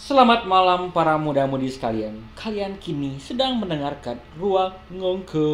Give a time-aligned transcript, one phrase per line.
[0.00, 2.24] Selamat malam para muda-mudi sekalian.
[2.32, 5.52] Kalian kini sedang mendengarkan Ruang Ngongko.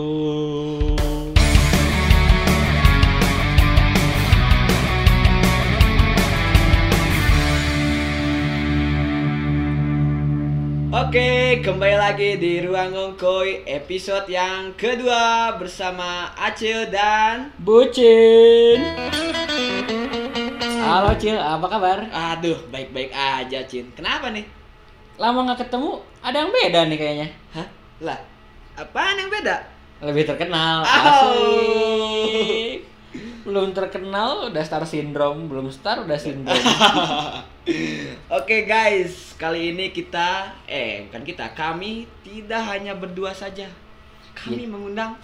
[10.94, 18.78] Oke, kembali lagi di Ruang Ngongkoy episode yang kedua bersama Acil dan Bucin.
[20.86, 21.98] Halo Cil, apa kabar?
[22.06, 23.90] Aduh, baik-baik aja, Cin.
[23.90, 24.46] Kenapa nih?
[25.18, 27.28] Lama nggak ketemu, ada yang beda nih kayaknya.
[27.50, 27.66] Hah?
[28.00, 28.18] Lah,
[28.76, 29.66] apaan yang beda?
[29.98, 30.86] Lebih terkenal, Oh.
[30.86, 32.86] asik.
[33.42, 36.62] Belum terkenal udah star syndrome, belum star udah syndrome.
[38.38, 43.66] Oke guys, kali ini kita, eh bukan kita, kami tidak hanya berdua saja.
[44.36, 44.68] Kami Iya.
[44.68, 45.16] mengundang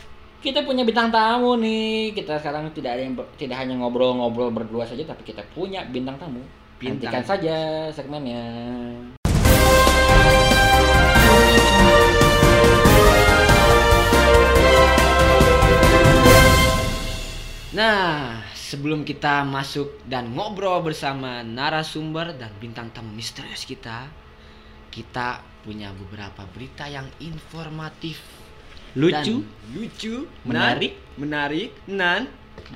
[0.42, 2.10] kita punya bintang tamu nih.
[2.18, 6.18] Kita sekarang tidak ada yang ber- tidak hanya ngobrol-ngobrol berdua saja, tapi kita punya bintang
[6.18, 6.42] tamu.
[6.82, 7.14] Bintang.
[7.14, 7.56] Nantikan saja
[7.94, 8.42] segmennya.
[17.72, 24.10] Nah, sebelum kita masuk dan ngobrol bersama narasumber dan bintang tamu misterius kita,
[24.92, 28.20] kita punya beberapa berita yang informatif,
[28.92, 30.92] Lucu, dan lucu, Menarik.
[30.92, 32.22] nan- menarik, nan.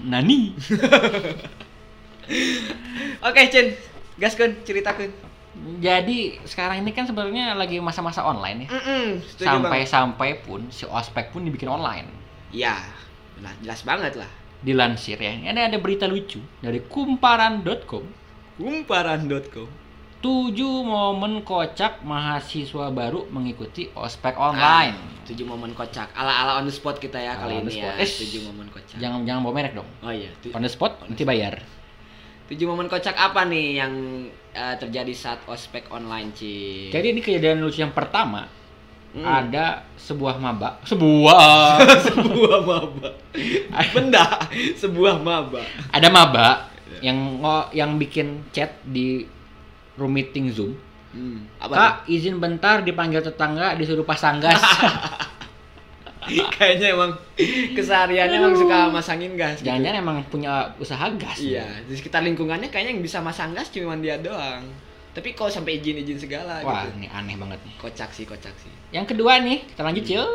[0.01, 0.57] nani.
[3.23, 3.77] Oke, Cin,
[4.19, 5.11] gaskun, ceritakan.
[5.81, 8.69] Jadi sekarang ini kan sebenarnya lagi masa-masa online ya.
[9.41, 12.09] Sampai-sampai pun si ospek pun dibikin online.
[12.53, 12.77] Ya,
[13.65, 14.29] jelas banget lah.
[14.61, 15.33] Dilansir ya.
[15.33, 18.05] Ini ada berita lucu dari kumparan.com.
[18.57, 19.69] Kumparan.com.
[20.19, 24.97] 7 momen kocak mahasiswa baru mengikuti ospek online.
[24.97, 26.11] Ah, tujuh momen kocak.
[26.13, 27.95] Ala-ala on the spot kita ya Ala kali ini ya.
[27.95, 28.97] Eh, Tujuh momen kocak.
[28.97, 29.87] Jangan jangan bawa merek dong.
[30.01, 31.63] Oh iya, On the spot nanti bayar.
[32.47, 33.93] Tujuh momen kocak apa nih yang
[34.51, 36.89] eh, terjadi saat ospek online, Ci?
[36.91, 38.49] Jadi ini kejadian lucu yang pertama.
[39.13, 39.25] Hmm.
[39.25, 43.09] Ada sebuah maba, sebuah sebuah maba.
[43.95, 44.25] Benda,
[44.75, 45.63] sebuah maba.
[45.89, 46.69] ada maba
[47.01, 49.25] yang ngo- yang bikin chat di
[49.97, 50.73] room meeting Zoom.
[51.11, 51.49] Hmm.
[51.57, 54.61] Apa Kak, izin bentar dipanggil tetangga disuruh pasang gas.
[56.27, 57.15] Kayaknya emang
[57.73, 59.63] kesehariannya emang suka masangin gas.
[59.63, 59.71] gitu.
[59.71, 61.39] Jangan-jangan emang punya usaha gas.
[61.39, 64.67] Iya, di sekitar lingkungannya kayaknya yang bisa masang gas cuma dia doang.
[65.15, 66.99] Tapi kok sampai izin-izin segala Wah, gitu.
[66.99, 67.75] ini aneh banget nih.
[67.79, 68.69] Kocak sih, kocak sih.
[68.91, 70.11] Yang kedua nih, kita lanjut Hmm.
[70.13, 70.27] Cil.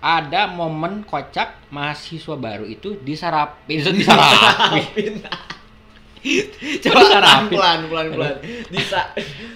[0.00, 5.20] Ada momen kocak mahasiswa baru itu disarapin, disarapin.
[6.84, 7.56] Coba Disarapin.
[7.56, 8.34] pelan pelan pelan.
[8.68, 9.00] Bisa.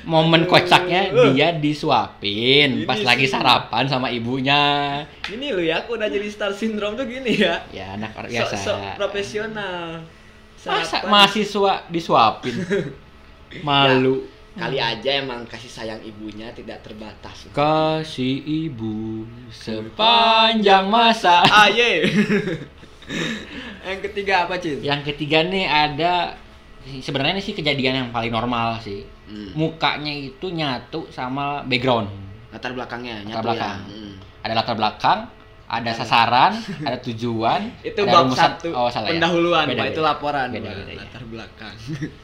[0.05, 3.33] momen kocaknya dia disuapin Ini pas lagi sih.
[3.33, 5.05] sarapan sama ibunya.
[5.29, 7.61] Ini lu ya, aku udah jadi star syndrome tuh gini ya.
[7.69, 8.57] Ya anak biasa.
[8.57, 10.01] sok profesional.
[10.57, 11.09] Masa Sarapan.
[11.13, 12.57] mahasiswa disuapin?
[13.67, 14.25] Malu.
[14.55, 17.51] Kali aja emang kasih sayang ibunya tidak terbatas.
[17.51, 21.43] Kasih ibu sepanjang masa.
[21.45, 22.07] Aye.
[23.85, 24.79] Yang ketiga apa, Cin?
[24.81, 26.39] Yang ketiga nih ada
[27.01, 29.03] sebenarnya ini sih kejadian yang paling normal sih.
[29.25, 29.53] Hmm.
[29.53, 32.09] Mukanya itu nyatu sama background.
[32.53, 33.79] Latar belakangnya Latar nyatu belakang.
[33.81, 33.89] ya.
[33.89, 34.13] Hmm.
[34.45, 35.19] Ada latar belakang,
[35.65, 36.53] ada sasaran,
[36.89, 39.17] ada tujuan, Itu ada bab satu Oh, salah ya.
[39.17, 39.87] pendahuluan, Beda, Pak.
[39.91, 40.11] Itu beda.
[40.13, 41.01] laporan, Beda, beda, ya.
[41.01, 41.75] latar belakang.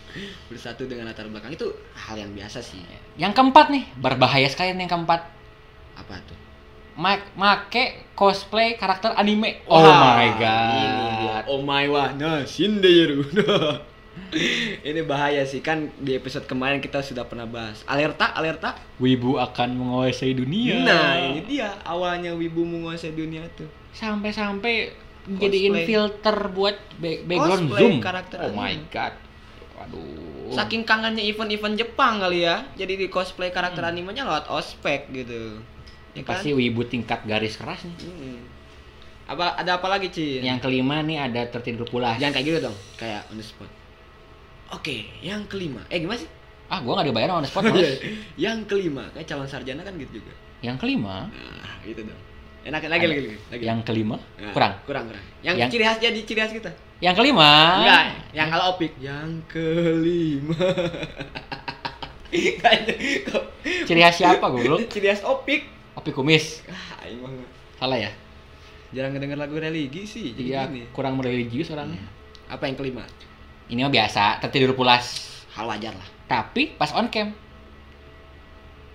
[0.52, 1.66] Bersatu dengan latar belakang itu
[1.96, 2.82] hal yang biasa sih.
[3.16, 5.20] Yang keempat nih, berbahaya sekali nih yang keempat.
[5.96, 6.36] Apa tuh?
[7.00, 9.64] Make, make cosplay karakter anime.
[9.64, 10.68] oh Wah, my god.
[10.76, 10.84] Ini
[11.16, 11.36] dia.
[11.48, 12.12] Oh my wa.
[12.12, 13.24] Nah, Shinderu.
[14.84, 17.82] ini bahaya sih kan di episode kemarin kita sudah pernah bahas.
[17.84, 18.74] Alerta, alerta.
[18.96, 20.82] Wibu akan menguasai dunia.
[20.82, 23.70] Nah, ini dia awalnya wibu menguasai dunia tuh.
[23.92, 24.90] Sampai-sampai
[25.30, 27.94] jadiin filter buat ba- background Cosplay zoom.
[28.00, 29.14] karakter oh my god.
[29.76, 30.50] Waduh.
[30.50, 32.66] Saking kangennya event-event Jepang kali ya.
[32.74, 33.90] Jadi di cosplay karakter Hmm.
[33.90, 35.62] animenya lewat ospek gitu.
[36.10, 36.34] Ya kan?
[36.34, 37.94] pasti wibu tingkat garis keras nih.
[38.02, 38.42] Hmm.
[39.30, 40.42] Apa ada apa lagi, Cin?
[40.42, 42.18] Yang kelima nih ada tertidur pulas.
[42.18, 43.70] Jangan kayak gitu dong, kayak on the spot.
[44.70, 45.82] Oke, yang kelima.
[45.88, 46.30] Eh, gimana sih?
[46.66, 47.98] Ah, gua gak dibayar on the spot, Mas.
[48.36, 50.30] yang kelima, kayak calon sarjana kan gitu juga.
[50.60, 52.20] Yang kelima, Nah, gitu dong.
[52.60, 53.38] Enak lagi lagi lagi.
[53.50, 53.64] lagi.
[53.64, 54.72] yang kelima Nah, kurang.
[54.84, 55.24] Kurang, kurang.
[55.40, 56.70] Yang, Yang- ciri khas jadi ciri khas kita.
[57.00, 57.50] Yang kelima.
[57.80, 58.92] Enggak, yang kalau opik.
[59.00, 60.60] Yang kelima.
[63.88, 64.86] Ciri khas siapa goblok?
[64.86, 65.66] ciri khas opik.
[65.96, 66.62] Opi kumis.
[66.68, 67.18] Ah, aing
[67.76, 68.10] Salah ya?
[68.90, 70.34] jarang ngedenger lagu religi sih.
[70.34, 70.82] Jadi Iya, gini.
[70.90, 71.98] kurang religius orangnya.
[72.46, 73.02] Apa yang kelima?
[73.70, 75.30] Ini mah biasa, tertidur pulas.
[75.54, 76.08] Hal wajar lah.
[76.26, 77.30] Tapi pas on cam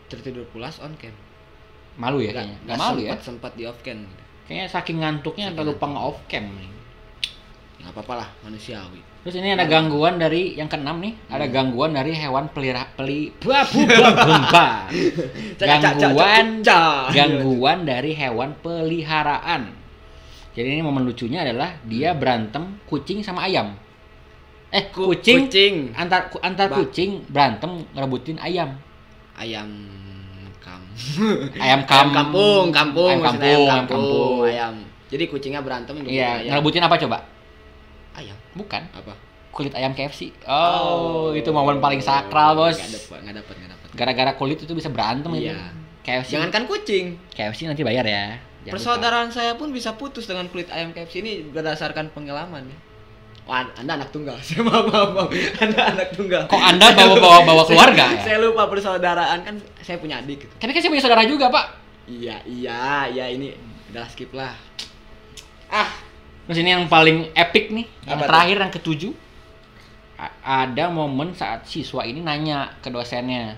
[0.05, 1.11] Tertidur pulas on cam.
[1.95, 2.57] malu ya Nggak- kayaknya.
[2.67, 3.13] Gak malu ya?
[3.17, 4.03] sempat di off cam.
[4.45, 6.43] Kayaknya saking ngantuknya sampai lupa nge off cam.
[6.45, 6.69] nih.
[7.75, 11.33] Nggak apa-apa lah manusiawi Terus ini ada gangguan dari yang keenam nih, Hmm.
[11.33, 14.85] ada gangguan dari hewan pelihara peli babu bumba.
[15.59, 16.61] Gangguan
[17.09, 19.73] gangguan dari hewan peliharaan.
[20.53, 23.73] Jadi ini momen lucunya adalah dia berantem kucing sama ayam.
[24.75, 28.75] Eh, Ku- kucing, kucing antar ku- antar Ba- kucing berantem ngerebutin ayam.
[29.33, 29.67] ayam
[30.59, 30.81] kam
[31.55, 34.43] Ayam kam- ayam kampung kampung ayam kampung, ayam ayam kampung.
[34.43, 34.73] ayam
[35.05, 37.17] jadi kucingnya berantem Iya, ayam ngerebutin apa coba?
[38.13, 39.13] ayam Bukan, apa
[39.49, 40.35] kulit ayam KFC.
[40.43, 42.75] Oh, itu momen paling sakral, Bos.
[42.75, 45.47] nggak dapat nggak dapat nggak dapat Gara-gara kulit itu bisa berantem itu.
[45.47, 45.71] Iya.
[46.01, 46.35] KFC.
[46.35, 48.35] jangankan kucing KFC nanti bayar ya.
[48.35, 48.73] Jangan lupa.
[48.73, 52.77] persaudaraan saya pun bisa putus dengan kulit ayam KFC ini berdasarkan pengalaman ya
[53.45, 54.33] Wah, anda anak tunggal.
[54.45, 55.29] Saya maaf, maaf, maaf.
[55.55, 56.49] Anda anak tunggal.
[56.49, 58.23] Kok Anda bawa-bawa bawa keluarga Saya- ya?
[58.23, 60.41] Saya lupa persaudaraan kan saya punya adik.
[60.41, 60.53] gitu.
[60.57, 61.65] Tapi kan saya punya saudara juga, Pak.
[62.05, 63.53] Iya, iya, iya ini
[63.89, 64.53] udah skip lah.
[65.67, 65.89] Ah,
[66.45, 68.29] Terus ini yang paling epic nih, yang Apa tuh?
[68.29, 69.13] terakhir yang ketujuh.
[70.15, 73.57] A- ada momen saat siswa ini nanya ke dosennya,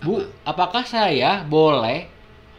[0.00, 2.08] Bu, apakah saya boleh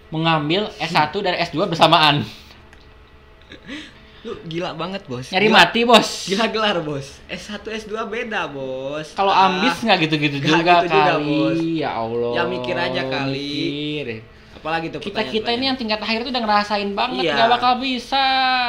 [0.10, 2.22] mengambil S1 dan S2 bersamaan?
[4.24, 5.28] lu gila banget, Bos.
[5.30, 6.10] Nyari Gila- mati, Bos.
[6.25, 7.08] Gila gelar, Bos.
[7.28, 9.12] S1, S2 beda, Bos.
[9.12, 11.28] Kalau Ah, ambis nggak gitu-gitu juga gitu juga, kali.
[11.30, 11.60] Bos.
[11.75, 12.31] Ya Allah.
[12.34, 13.52] Ya, mikir aja kali.
[14.00, 14.08] Mikir.
[14.54, 17.36] apalagi tuh Kita kita ini yang tingkat akhir itu udah ngerasain banget Iya.
[17.36, 18.24] nggak bakal bisa.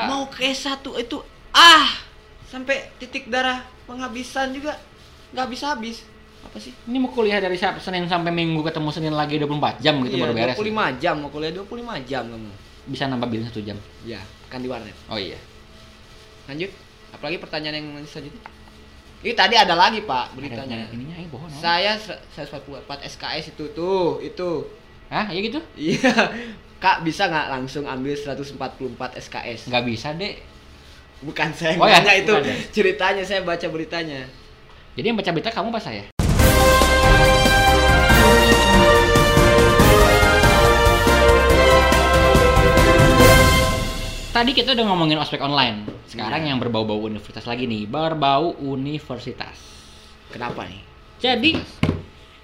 [0.04, 1.22] mau ke S1 itu
[1.52, 1.86] ah
[2.44, 4.74] sampai titik darah penghabisan juga
[5.30, 5.96] nggak habis habis
[6.42, 10.18] apa sih Ini mau kuliah dari Senin sampai Minggu ketemu Senin lagi 24 jam gitu
[10.18, 10.56] Iya, baru beres.
[10.56, 11.70] 25 jam mau kuliah 25
[12.02, 12.50] jam kamu
[12.84, 13.78] Bisa nambah billing satu jam.
[14.02, 14.18] ya
[14.54, 15.36] kan di warnet Oh iya.
[16.46, 16.70] lanjut
[17.10, 18.42] apalagi pertanyaan yang selanjutnya
[19.20, 21.48] ini tadi ada lagi pak beritanya Ada ininya ini bohong.
[21.50, 24.50] saya 144 SKS itu tuh itu
[25.08, 25.60] Hah, iya gitu?
[25.74, 26.00] iya
[26.82, 28.60] kak bisa nggak langsung ambil 144
[29.18, 30.36] SKS Nggak bisa, Dek.
[31.20, 32.56] bukan saya Oh ya, itu bukan ya.
[32.76, 34.28] ceritanya saya baca beritanya
[34.94, 36.13] Jadi yang baca berita kamu pas saya.
[44.34, 45.86] Tadi kita udah ngomongin ospek online.
[46.04, 46.50] Sekarang Iya.
[46.50, 49.72] yang berbau-bau universitas lagi nih, berbau universitas.
[50.26, 50.82] kenapa nih
[51.16, 51.56] Jadi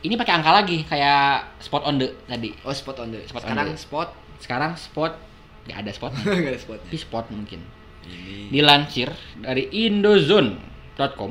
[0.00, 2.54] ini pakai angka lagi kayak spot on the tadi.
[2.62, 4.08] oh spot on the Spot on sekarang the- spot
[4.38, 5.12] Sekarang spot
[5.60, 7.60] nggak ada spot, nggak ada spotnya tapi spot mungkin.
[8.06, 11.31] ini Dilansir dari indozone.com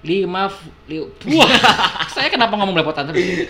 [0.00, 1.48] 5 f- li- Wah,
[2.08, 3.20] saya kenapa ngomong belepotan terus?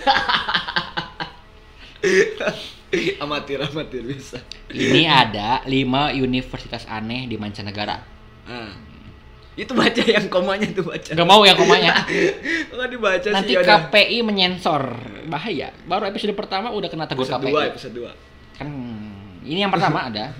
[3.23, 5.71] amatir amatir bisa Ini ada 5
[6.19, 7.97] universitas aneh di mancanegara.
[8.47, 8.71] ah.
[9.51, 12.07] itu baca yang komanya tuh baca Gak mau yang komanya.
[12.71, 13.59] nggak dibaca Nanti sih.
[13.59, 14.83] KPI menyensor.
[15.27, 15.75] Bahaya.
[15.83, 17.51] Baru episode pertama udah kena tegur episode KPI.
[17.51, 18.67] 2 episode 2 Kan
[19.43, 20.31] ini yang pertama ada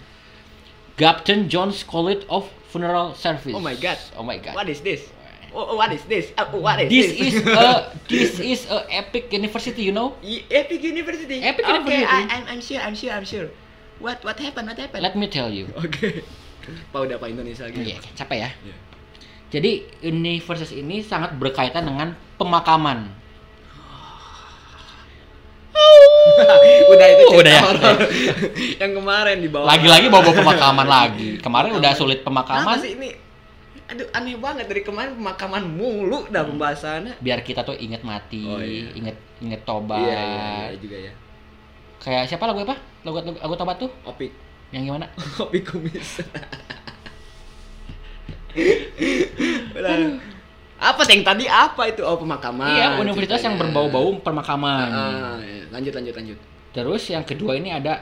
[0.96, 3.52] Gapton Jones College of Funeral Service.
[3.52, 4.00] Oh my God.
[4.16, 4.56] Oh my god.
[4.56, 5.12] what is this
[5.54, 7.68] oh, oh, what is this Ah, oh, what is This this is a
[8.12, 10.16] this is a epic university, you know?
[10.50, 12.06] Epic University Epic okay, University.
[12.08, 13.48] I, I'm, I'm sure I'm sure I'm sure
[14.00, 15.70] what what happened what happened Let me tell you.
[15.84, 16.24] oke
[16.94, 18.50] Pak udah Pak Indonesia lagi Iya, capek ya.
[18.64, 18.76] Iya.
[19.52, 19.72] Jadi
[20.08, 23.12] universitas ini sangat berkaitan dengan pemakaman.
[26.92, 27.62] udah itu cerita Udah ya?
[27.66, 27.98] horor.
[28.80, 31.30] yang kemarin di bawah Lagi-lagi bawa pemakaman lagi.
[31.42, 32.78] Kemarin udah sulit Kenapa pemakaman.
[32.80, 33.10] sih ini
[33.92, 38.58] aduh aneh banget dari kemarin pemakaman mulu dah pembahasannya Biar kita tuh inget mati, Oh,
[38.58, 38.88] iya.
[38.96, 40.00] inget inget tobat.
[40.00, 41.14] iya, iya, iya juga ya
[42.00, 42.74] Kayak siapa lagu apa?
[43.04, 43.92] Lagu, lagu, lagu tobat tuh?
[44.04, 44.32] opik
[44.72, 45.06] Yang gimana?
[45.44, 46.24] opik kumis
[50.82, 53.70] apa yang tadi apa itu oh pemakaman iya, universitas yang ceritanya.
[53.70, 54.88] berbau-bau permakaman.
[54.90, 55.64] Ah, iya.
[55.70, 56.40] lanjut lanjut lanjut
[56.72, 58.02] Terus yang kedua ini ada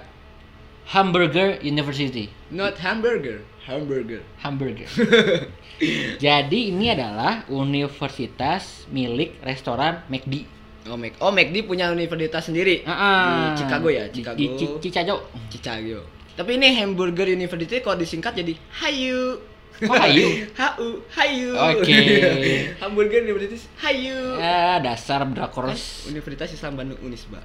[0.87, 2.29] Hamburger University.
[2.49, 4.87] not hamburger hamburger Hamburger.
[6.17, 10.43] Jadi ini adalah universitas milik restoran McD.
[10.89, 14.09] oh Mac oh McD punya universitas sendiri Ah, Di Chicago ya?
[14.09, 14.37] Di- Chicago.
[14.37, 15.15] Di, Ci- Cicago.
[15.47, 15.99] Chicago
[16.33, 19.43] tapi ini hamburger university kalau disingkat jadi hayu
[19.79, 20.43] Oh, hayu?
[20.59, 21.55] Hau, hayu.
[21.55, 21.95] Oke.
[22.83, 24.35] hamburger universitas hayu.
[24.35, 26.03] Ya, dasar Kan drakors.
[26.03, 27.39] Universitas Islam Bandung Unisba.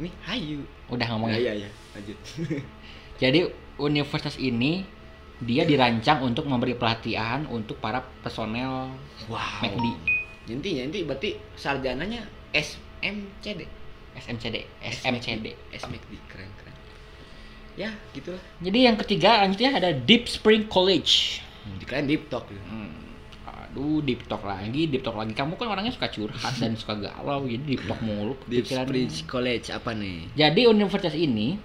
[0.00, 0.64] Ini hayu.
[0.88, 1.36] Udah Ya, ngomongnya.
[1.36, 1.70] iya, iya.
[1.92, 2.16] Lanjut.
[3.20, 3.40] Jadi
[3.76, 4.88] universitas ini
[5.42, 8.94] dia dirancang untuk memberi pelatihan untuk para personel
[9.26, 9.62] wow.
[9.62, 9.86] McD.
[10.50, 13.66] Intinya inti berarti sarjananya SMCD.
[14.12, 15.46] SMCD, SMCD.
[15.72, 16.74] SMCD keren keren.
[17.74, 18.42] Ya, gitulah.
[18.60, 21.40] Jadi yang ketiga lanjutnya ada Deep Spring College.
[21.64, 22.44] Hmm, Dikirain deep talk.
[22.50, 22.60] gitu.
[22.68, 22.92] Hmm.
[23.72, 25.32] Aduh, deep talk lagi, deep talk lagi.
[25.32, 28.36] Kamu kan orangnya suka curhat dan suka galau, jadi deep talk mulu.
[28.44, 28.68] Deep.
[28.68, 30.28] Spring College apa nih?
[30.36, 31.56] Jadi universitas ini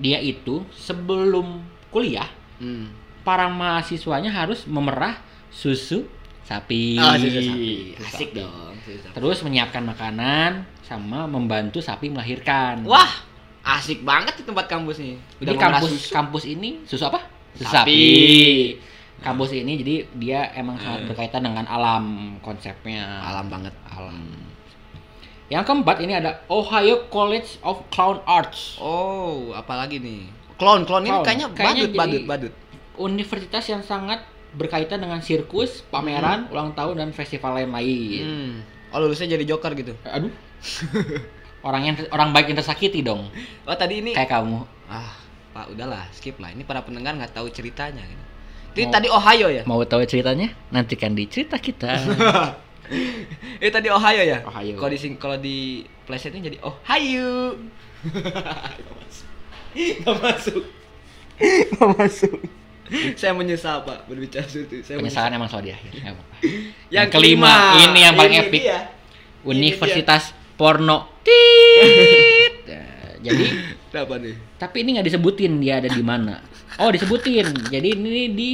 [0.00, 1.60] dia itu sebelum
[1.90, 2.90] kuliah Hmm.
[3.22, 5.14] para mahasiswanya harus memerah
[5.48, 6.08] susu
[6.42, 6.96] sapi.
[6.96, 7.72] Oh, susu sapi.
[7.94, 8.40] Susu Asik sapi.
[8.40, 8.74] dong.
[8.80, 9.14] susu sapi.
[9.14, 10.50] Terus menyiapkan makanan
[10.80, 12.82] sama membantu sapi melahirkan.
[12.82, 13.10] Wah,
[13.68, 15.14] asik banget di tempat kampus nih.
[15.38, 16.10] Jadi kampus susu.
[16.10, 17.20] kampus ini susu apa?
[17.52, 17.74] Susu Sapi.
[17.92, 18.02] sapi.
[19.18, 21.08] Kampus ini jadi dia emang sangat Hmm.
[21.10, 22.04] berkaitan dengan alam
[22.38, 23.18] konsepnya.
[23.20, 23.74] alam banget.
[23.88, 24.30] Alam.
[25.48, 28.76] Yang keempat ini ada Ohio College of Clown Arts.
[28.78, 30.28] Oh, apalagi nih?
[30.58, 32.52] Clown, clown ini kayaknya, Kayaknya badut, badut, badut.
[32.98, 34.26] Universitas yang sangat
[34.58, 38.22] berkaitan dengan sirkus, pameran, ulang tahun dan festival lain-lain.
[38.26, 38.54] Hmm.
[38.90, 39.94] Oh, lulusnya jadi joker gitu.
[40.02, 40.32] Eh, Aduh.
[41.68, 43.30] orang yang orang baik yang tersakiti dong.
[43.68, 44.66] Oh, tadi ini Kayak kamu.
[44.90, 45.14] ah,
[45.54, 46.50] Pak, udahlah, skip lah.
[46.50, 48.24] Ini para pendengar nggak tahu ceritanya gitu.
[48.78, 49.62] Ini Mau- tadi Ohio ya?
[49.66, 50.48] Mau tahu ceritanya?
[50.74, 51.98] Nantikan di cerita kita.
[53.60, 54.38] Ini tadi Ohio ya?
[54.48, 54.74] Ohio.
[54.80, 57.58] Kalau di sing- kalau di plesetnya jadi Ohio.
[60.04, 60.62] Gak masuk.
[61.38, 62.38] Gak masuk.
[63.14, 64.84] Saya menyesal Pak berbicara seperti itu.
[64.88, 65.90] Saya Penyesalan emang selalu di akhir.
[65.92, 66.34] Nggak apa-apa.
[66.40, 66.60] menyesal.
[66.96, 67.52] Yang kelima,
[67.84, 68.62] ini yang paling epic.
[68.64, 68.80] dia.
[69.44, 70.98] Universitas Porno.
[71.28, 72.54] Tit.
[72.64, 73.44] Nah, jadi
[73.88, 74.34] Kenapa nih?
[74.58, 76.40] tapi ini nggak disebutin dia ada di mana.
[76.80, 77.46] Oh disebutin.
[77.68, 78.50] Jadi ini di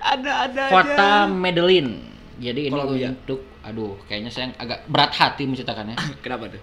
[0.00, 1.30] Ada ada kota aja.
[1.30, 2.00] Medellin.
[2.36, 3.12] Jadi ini Kolombia.
[3.14, 5.96] untuk aduh kayaknya saya agak berat hati menceritakannya.
[6.24, 6.60] Kenapa tuh?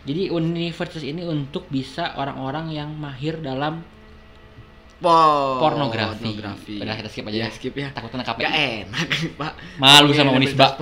[0.00, 3.84] Jadi universitas ini untuk bisa orang-orang yang mahir dalam
[5.00, 6.20] Oh, pornografi.
[6.28, 6.76] pornografi.
[6.76, 7.50] Udah kita skip aja Ya, ya.
[7.50, 7.88] skip ya.
[7.88, 8.44] Takutnya KPI.
[8.44, 8.52] Gak
[8.84, 9.08] enak,
[9.40, 9.52] Pak.
[9.80, 10.76] Malu sama Unisba.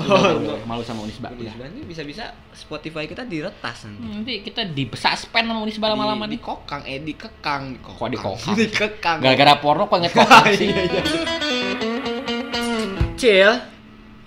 [0.66, 1.30] Malu sama Unisba.
[1.30, 1.38] udah.
[1.38, 4.02] Unisba ini bisa-bisa Spotify kita diretas nanti.
[4.02, 6.34] Nanti kita di suspend sama Unisba lama-lama nih.
[6.36, 7.78] kokang, eh dikekang.
[7.78, 8.54] Kok dikokang?
[8.58, 9.18] dikekang.
[9.22, 10.66] Gara-gara porno kok inget kokang sih.
[10.66, 11.02] Iya, iya.
[13.14, 13.50] Cil.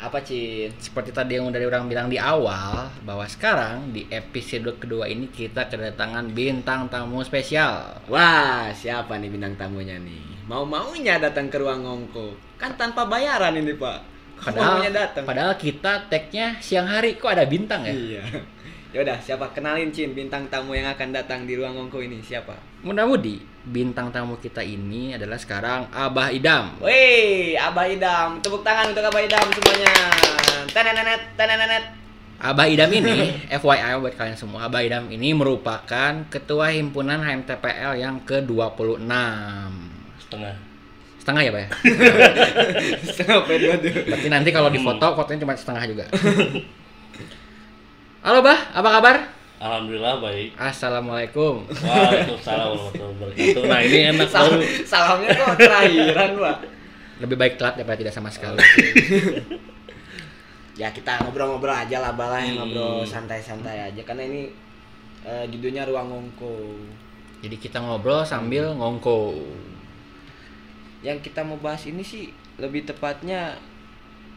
[0.01, 0.73] Apa Cil?
[0.81, 5.69] Seperti tadi yang udah orang bilang di awal bahwa sekarang di episode kedua ini kita
[5.69, 8.01] kedatangan bintang tamu spesial.
[8.09, 10.49] Wah, siapa nih bintang tamunya nih?
[10.49, 12.33] Mau-maunya datang ke ruang ngongko.
[12.57, 13.99] Kan tanpa bayaran ini, Pak.
[14.41, 15.23] Padahal, datang.
[15.29, 17.93] padahal kita tagnya siang hari kok ada bintang ya?
[17.93, 18.23] Iya.
[18.91, 19.55] Ya udah, siapa?
[19.55, 22.19] Kenalin Cin bintang tamu yang akan datang di ruang ngongko ini.
[22.19, 22.51] Siapa?
[22.81, 26.81] Mudah-mudi bintang tamu kita ini adalah sekarang Abah Idam.
[26.81, 28.41] Wih, Abah Idam.
[28.41, 29.93] Tepuk tangan untuk Abah Idam semuanya.
[30.73, 31.85] Tenenenet, tenenenet.
[32.41, 38.17] Abah Idam ini, FYI buat kalian semua, Abah Idam ini merupakan ketua himpunan HMTPL yang
[38.25, 38.97] ke-26.
[40.25, 40.57] setengah
[41.21, 41.69] Setengah ya, Pak ya?
[43.21, 43.45] Tuh.
[44.09, 46.09] Berarti nanti kalau di foto, fotonya cuma setengah juga.
[48.25, 48.57] Halo, Bah.
[48.73, 49.40] Apa kabar?
[49.61, 51.69] Alhamdulillah baik Assalamualaikum.
[51.69, 56.57] waalaikumsalam warahmatullahi wabarakatuh nah ini enak Salam, baru salamnya kok terakhiran, Pak.
[57.21, 58.57] Lebih baik telat daripada tidak sama sekali.
[60.73, 62.41] Ya kita ngobrol-ngobrol aja lah, Balah.
[62.41, 62.57] Hmm.
[62.57, 64.49] Ngobrol santai-santai aja karena ini
[65.21, 66.57] eh, judulnya ruang ngongko.
[67.45, 69.37] Jadi kita ngobrol sambil ngongko.
[71.05, 73.53] Yang kita mau bahas ini sih lebih tepatnya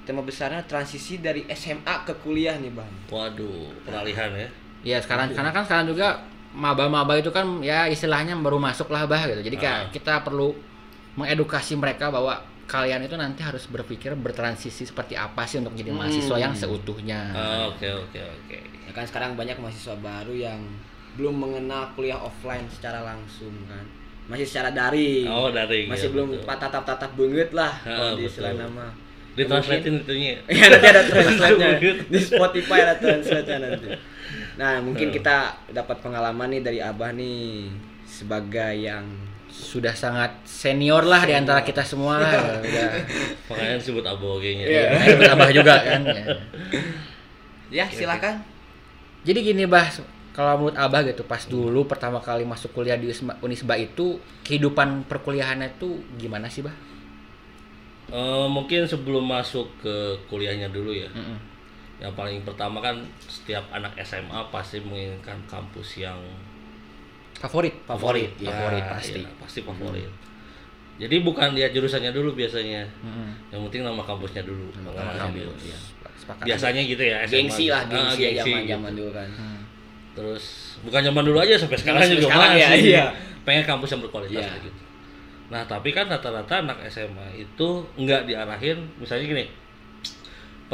[0.04, 2.92] tema besarnya transisi dari SMA ke kuliah nih, Bang.
[3.08, 4.48] waduh peralihan ya
[4.84, 6.20] Ya sekarang karena kan sekarang juga
[6.52, 9.42] maba-maba itu kan ya istilahnya baru masuk lah bah gitu.
[9.42, 9.90] Jadi kayak Ah.
[9.90, 10.54] kita perlu
[11.14, 16.00] mengedukasi mereka bahwa kalian itu nanti harus berpikir bertransisi seperti apa sih untuk jadi Hmm.
[16.00, 17.20] mahasiswa yang seutuhnya.
[17.30, 20.60] Ah, oke oke oke Ya kan sekarang banyak mahasiswa baru yang
[21.14, 23.84] belum mengenal kuliah offline secara langsung kan.
[24.24, 25.24] Masih secara daring.
[25.26, 28.86] oh dari Masih ya, belum tatap-tatap banget lah Ah, kalau di istilah nama.
[29.34, 31.68] ditranslatein itunya Ya nanti ada translate-nya
[32.06, 33.86] di Spotify ada translate-nya nanti.
[34.54, 35.16] Nah, mungkin Hmm.
[35.16, 35.36] kita
[35.70, 37.70] dapat pengalaman nih dari Abah nih
[38.04, 39.02] sebagai yang
[39.46, 42.34] Sudah sangat senior lah di antara kita semua lah.
[42.58, 42.90] Udah.
[43.46, 44.82] makanya disebut abogenya Iya.
[44.90, 46.00] Nah, itu abah juga kan.
[46.02, 46.24] Ya.
[47.70, 48.42] ya silakan.
[49.22, 49.86] Jadi gini bah,
[50.30, 53.06] kalau menurut abah gitu, pas dulu pertama kali masuk kuliah di
[53.40, 56.74] Unisba- itu kehidupan perkuliahannya itu gimana sih bah?
[58.10, 59.94] Eh, mungkin sebelum masuk ke
[60.26, 61.38] kuliahnya dulu ya Mm-mm.
[61.96, 66.18] Yang paling pertama kan setiap anak SMA pasti menginginkan kampus yang
[67.34, 67.74] Favorit?
[67.84, 69.20] Favorit, ya, favorit pasti.
[69.20, 70.08] iya, pasti favorit
[70.94, 73.28] jadi bukan lihat jurusannya dulu biasanya Mm-mm.
[73.50, 75.62] yang penting nama kampusnya dulu Nama Nama kampus, kampus.
[75.66, 75.78] iya.
[76.14, 76.44] Sepakat.
[76.46, 79.00] biasanya gitu ya SMA Gengsi lah, Ah, gengsi ya gengsi zaman-zaman gitu.
[79.02, 79.28] dulu kan.
[79.30, 79.60] Hmm.
[80.14, 80.44] terus
[80.80, 83.04] bukan zaman dulu aja sampai sekarang Sampai juga sekarang ya, iya.
[83.42, 84.62] pengen kampus yang berkualitas Iya.
[84.62, 84.80] gitu
[85.44, 89.44] nah tapi kan rata-rata anak SMA itu nggak diarahin misalnya gini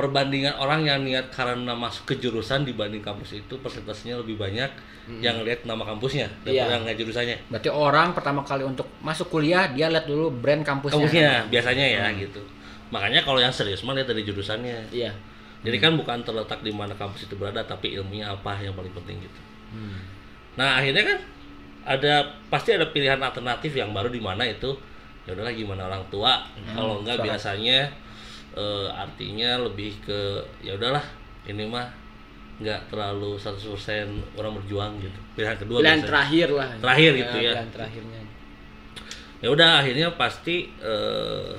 [0.00, 4.70] perbandingan orang yang niat karena masuk ke jurusan dibanding kampus itu persentasenya lebih banyak
[5.18, 6.44] yang lihat nama kampusnya Hmm.
[6.46, 10.62] Daripada yang lihat jurusannya Berarti orang pertama kali untuk masuk kuliah dia lihat dulu brand
[10.62, 10.96] kampusnya.
[10.96, 12.18] kampusnya biasanya ya Hmm.
[12.18, 12.40] gitu
[12.88, 15.12] makanya kalau yang serius mah lihat dari jurusannya Iya.
[15.60, 19.20] jadi kan bukan terletak di mana kampus itu berada tapi ilmunya apa yang paling penting
[19.20, 19.40] gitu
[19.70, 19.98] Hmm.
[20.52, 21.18] Nah akhirnya kan
[21.86, 22.14] ada
[22.48, 24.74] pasti ada pilihan alternatif yang baru di mana itu
[25.22, 27.86] ya udahlah gimana orang tua kalau enggak biasanya
[28.52, 30.20] eh, artinya lebih ke
[30.60, 31.02] ya udahlah
[31.44, 31.86] ini mah
[32.60, 33.64] nggak terlalu 100%
[34.36, 36.08] orang berjuang gitu pilihan kedua pilihan biasanya.
[36.08, 37.52] terakhir lah Terakhir gitu ya.
[37.52, 38.20] pilihan terakhirnya
[39.40, 41.52] ya udah akhirnya pasti eh,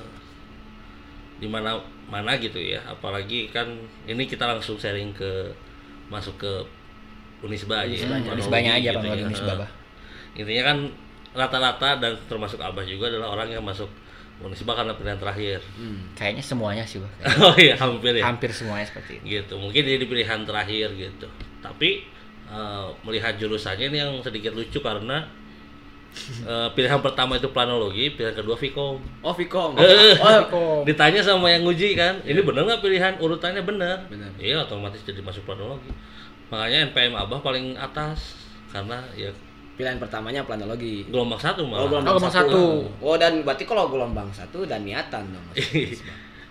[1.36, 1.74] di mana
[2.06, 3.66] mana gitu ya apalagi kan
[4.04, 5.50] ini kita langsung sharing ke
[6.06, 6.52] masuk ke
[7.42, 9.26] Unisba aja ya, Hmm, Unisbanya aja gitu ya.
[9.26, 9.70] Unisba, Bah.
[10.32, 10.78] intinya kan
[11.34, 13.90] rata-rata dan termasuk abah juga adalah orang yang masuk
[14.42, 15.58] Unisba karena pilihan terakhir.
[15.78, 16.10] Hmm.
[16.18, 17.10] Kayaknya semuanya sih, Bah.
[17.46, 18.26] oh iya hampir ya?
[18.26, 19.40] Hampir semuanya seperti itu.
[19.40, 21.26] gitu mungkin jadi pilihan terakhir gitu.
[21.62, 22.04] Tapi
[22.50, 25.24] eh, melihat jurusannya ini yang sedikit lucu karena
[26.44, 29.00] eh, pilihan pertama itu planologi pilihan kedua Vkom.
[29.24, 33.12] Oh Vicom Eh, oh ditanya sama yang nguji kan ini bener nggak pilihan?
[33.22, 34.04] Urutannya bener.
[34.10, 34.28] Bener.
[34.36, 35.88] iya otomatis jadi masuk planologi.
[36.52, 38.36] Makanya NPM abah paling atas
[38.68, 39.32] karena ya
[39.72, 42.48] pilihan pertamanya planologi gelombang satu malah Oh, gelombang, Oh, gelombang satu.
[42.50, 42.64] satu.
[43.00, 45.44] Oh, dan berarti kalau gelombang satu dan niatan dong.
[45.48, 46.00] Mas.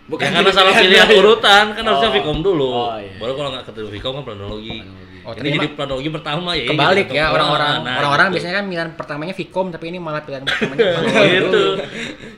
[0.04, 2.16] Bukan ya, karena salah pilihan urutan kan harusnya Oh.
[2.18, 3.16] Vkom dulu Oh, iya.
[3.16, 4.78] baru kalau nggak ketemu Vkom kan planologi
[5.22, 7.16] Oh, ini jadi planologi pertama ya Kebalik gitu.
[7.16, 8.36] ya orang-orang Nah, orang-orang gitu.
[8.36, 11.64] biasanya kan pilihan pertamanya Vkom tapi ini malah pilihan pertamanya planologi gitu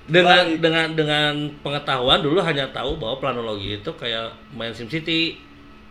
[0.06, 1.32] dengan dengan dengan
[1.64, 5.40] pengetahuan dulu hanya tahu bahwa planologi itu kayak main SimCity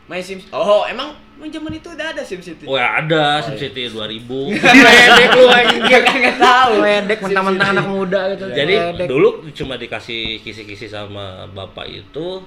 [0.02, 0.44] Main Sims.
[0.50, 1.14] Oh, emang
[1.48, 2.64] zaman itu udah ada SimCity.
[2.64, 4.22] Wah ada Oh, SimCity 2000
[4.54, 5.82] Ledek lu anjing.
[5.82, 6.72] Enggak tahu.
[6.78, 8.44] Ledek mentang-mentang anak muda gitu.
[8.48, 9.06] Jadi Ledek.
[9.08, 12.44] dulu cuma dikasih kisi-kisi sama bapak itu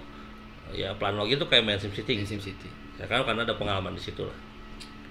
[0.71, 2.69] ya planologi itu kayak main SimCity Main SimCity.
[2.95, 4.37] ya kan karena ada pengalaman di situ lah.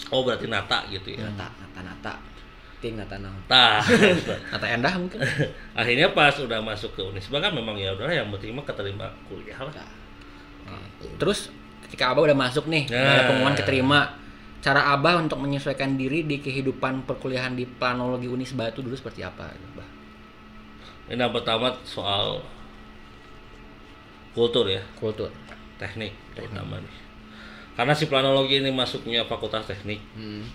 [0.08, 1.24] Oh berarti nata gitu ya.
[1.26, 2.14] Nata, nata, nata.
[2.78, 3.40] Ting nata naon.
[3.48, 3.80] Nah,
[4.46, 5.16] Kata Endah mungkin.
[5.80, 9.56] akhirnya pas udah masuk ke Unisba kan memang ya udahlah yang penting mah keterima kuliah
[9.56, 9.72] lah.
[10.68, 10.84] Nah,
[11.16, 11.48] Terus
[11.86, 14.00] ketika Abah udah masuk nih, udah ada pengumuman keterima.
[14.60, 19.52] Cara Abah untuk menyesuaikan diri di kehidupan perkuliahan di planologi Unisba itu dulu seperti apa,
[19.52, 19.88] Abah?
[21.12, 22.40] Ini yang pertama soal
[24.34, 25.30] kultur ya, Kultur.
[25.76, 26.94] teknik terutama nih.
[27.74, 30.46] Karena si planologi ini masuknya fakultas teknik, Hmm.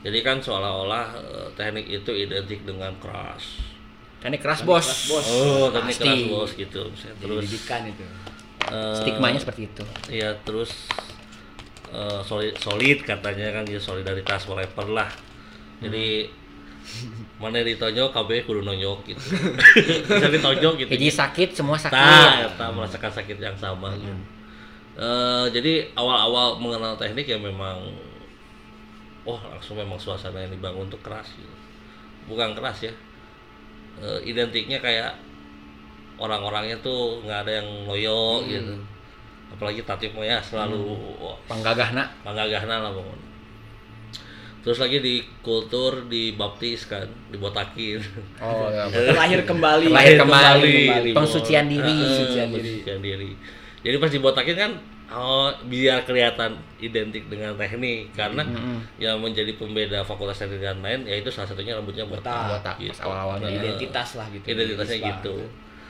[0.00, 3.60] jadi kan seolah-olah eh, teknik itu identik dengan keras.
[4.18, 4.80] Teknik keras bos.
[4.82, 5.26] keras, bos.
[5.30, 6.04] Oh, teknik Pasti.
[6.04, 6.80] keras bos gitu.
[6.90, 7.16] Misalnya.
[7.20, 8.04] Terus didikan itu.
[8.70, 9.84] Eh, Stigmanya seperti itu.
[10.08, 10.88] Iya, terus
[11.92, 15.10] eh, solid, solid katanya kan ya solidaritas whatever lah.
[15.82, 16.30] Jadi
[17.40, 19.24] mana ditonjok KB kudu nonjok gitu.
[20.08, 20.90] Bisa ditonjok gitu.
[20.92, 21.96] Hiji sakit, semua sakit.
[21.96, 24.14] Nah, kita merasakan sakit yang sama gitu.
[24.94, 27.82] Eh, jadi awal-awal mengenal teknik ya memang
[29.26, 31.54] oh langsung memang suasana yang dibangun untuk keras gitu.
[32.30, 32.94] Bukan keras ya.
[33.98, 35.18] Eh, identiknya kayak
[36.16, 38.48] orang-orangnya tuh nggak ada yang loyo Hmm.
[38.48, 38.74] gitu.
[39.50, 40.82] Apalagi Tatip ya selalu
[41.16, 42.02] wah, Panggagahna.
[42.20, 43.22] panggagahna lah pokoknya.
[44.60, 48.00] Terus lagi di kultur dibaptis kan, dibotakin.
[48.40, 48.88] Oh, ya.
[49.14, 49.92] Lahir kembali.
[49.92, 50.72] Lahir kembali.
[51.04, 51.92] di Pensucian bawah- diri.
[51.92, 52.72] Ah, Pensucian diri.
[52.72, 53.30] pensucian diri.
[53.84, 54.72] Jadi pas dibotakin kan
[55.06, 58.80] oh biar kelihatan identik dengan teknik karena Mm-mm.
[58.96, 62.56] yang menjadi pembeda fakultas teknik dan lain yaitu salah satunya rambutnya botak.
[62.56, 62.96] Botak, gitu.
[62.98, 63.46] awal-awalnya.
[63.46, 64.48] Nah, Identitas lah gitu.
[64.48, 65.10] Identitasnya Islam.
[65.12, 65.34] gitu.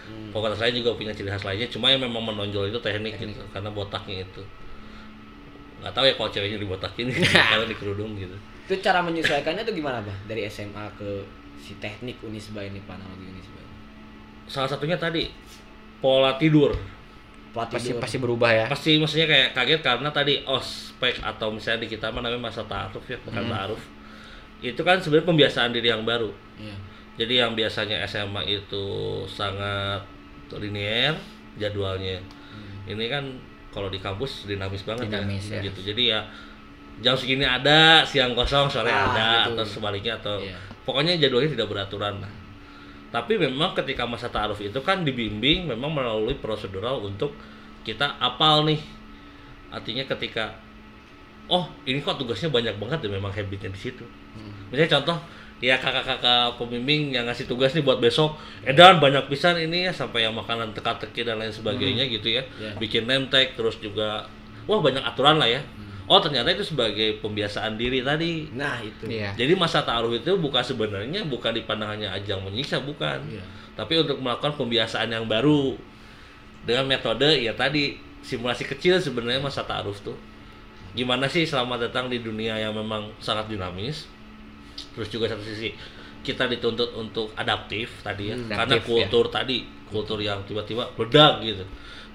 [0.05, 0.31] Hmm.
[0.31, 3.69] Fakultas lain juga punya ciri khas lainnya, cuma yang memang menonjol itu teknik, gitu karena
[3.69, 4.43] botaknya itu.
[5.81, 7.07] Nggak tahu ya kalau ceweknya dibotakin
[7.51, 8.37] karena di kerudung gitu.
[8.65, 10.17] Itu cara menyesuaikannya tuh gimana, Bah?
[10.25, 11.21] Dari SMA ke
[11.57, 13.61] si teknik Unisba ini, planologi Unisba.
[13.61, 13.75] ini?
[14.45, 15.29] Salah satunya tadi
[15.99, 16.73] pola tidur.
[17.51, 18.01] Pola Pasti tidur.
[18.03, 18.67] pasti berubah ya.
[18.67, 23.07] pasti maksudnya kayak kaget karena tadi ospek atau misalnya di kita mah namanya masa ta'aruf
[23.07, 23.79] ya bukan ta'aruf
[24.59, 26.75] itu kan sebenarnya pembiasaan diri yang baru Iya.
[27.15, 28.85] Jadi yang biasanya SMA itu
[29.25, 30.03] sangat
[30.53, 31.15] linear
[31.55, 32.19] jadwalnya
[32.85, 33.25] ini kan
[33.71, 35.67] kalau di kampus dinamis banget Dinamis, ya, ya.
[35.67, 36.21] gitu jadi ya
[37.01, 39.59] jam segini ada siang kosong sore Ah, ada gitu.
[39.59, 40.55] atau sebaliknya atau Iya.
[40.83, 42.33] pokoknya jadwalnya tidak beraturan lah
[43.11, 47.35] tapi memang ketika masa ta'aruf itu kan dibimbing memang melalui prosedural untuk
[47.83, 48.79] kita apal nih
[49.71, 50.55] artinya ketika
[51.47, 54.51] oh ini kok tugasnya banyak banget dan memang habitnya di situ Hmm.
[54.67, 55.19] misalnya contoh
[55.65, 60.23] ya kakak-kakak pembimbing yang ngasih tugas nih buat besok edan banyak pisan ini ya sampai
[60.23, 62.77] yang makanan teka-teki dan lain sebagainya gitu ya Iya.
[62.77, 64.29] bikin name tag terus juga
[64.65, 65.65] wah banyak aturan lah ya
[66.05, 69.09] oh ternyata itu sebagai pembiasaan diri tadi Nah, itu.
[69.09, 69.33] Iya.
[69.33, 73.41] jadi masa taruh itu bukan sebenarnya bukan dipandang hanya ajang menyiksa bukan, Iya.
[73.73, 75.81] tapi untuk melakukan pembiasaan yang baru
[76.63, 80.17] dengan metode ya tadi simulasi kecil sebenarnya masa taruh tuh.
[80.93, 84.07] Gimana sih selamat datang di dunia yang memang sangat dinamis.
[84.95, 85.75] Terus juga satu sisi
[86.23, 91.43] kita dituntut untuk adaptif tadi ya, Hmm, karena adaptif, kultur tadi kultur yang tiba-tiba bedak
[91.43, 91.61] gitu.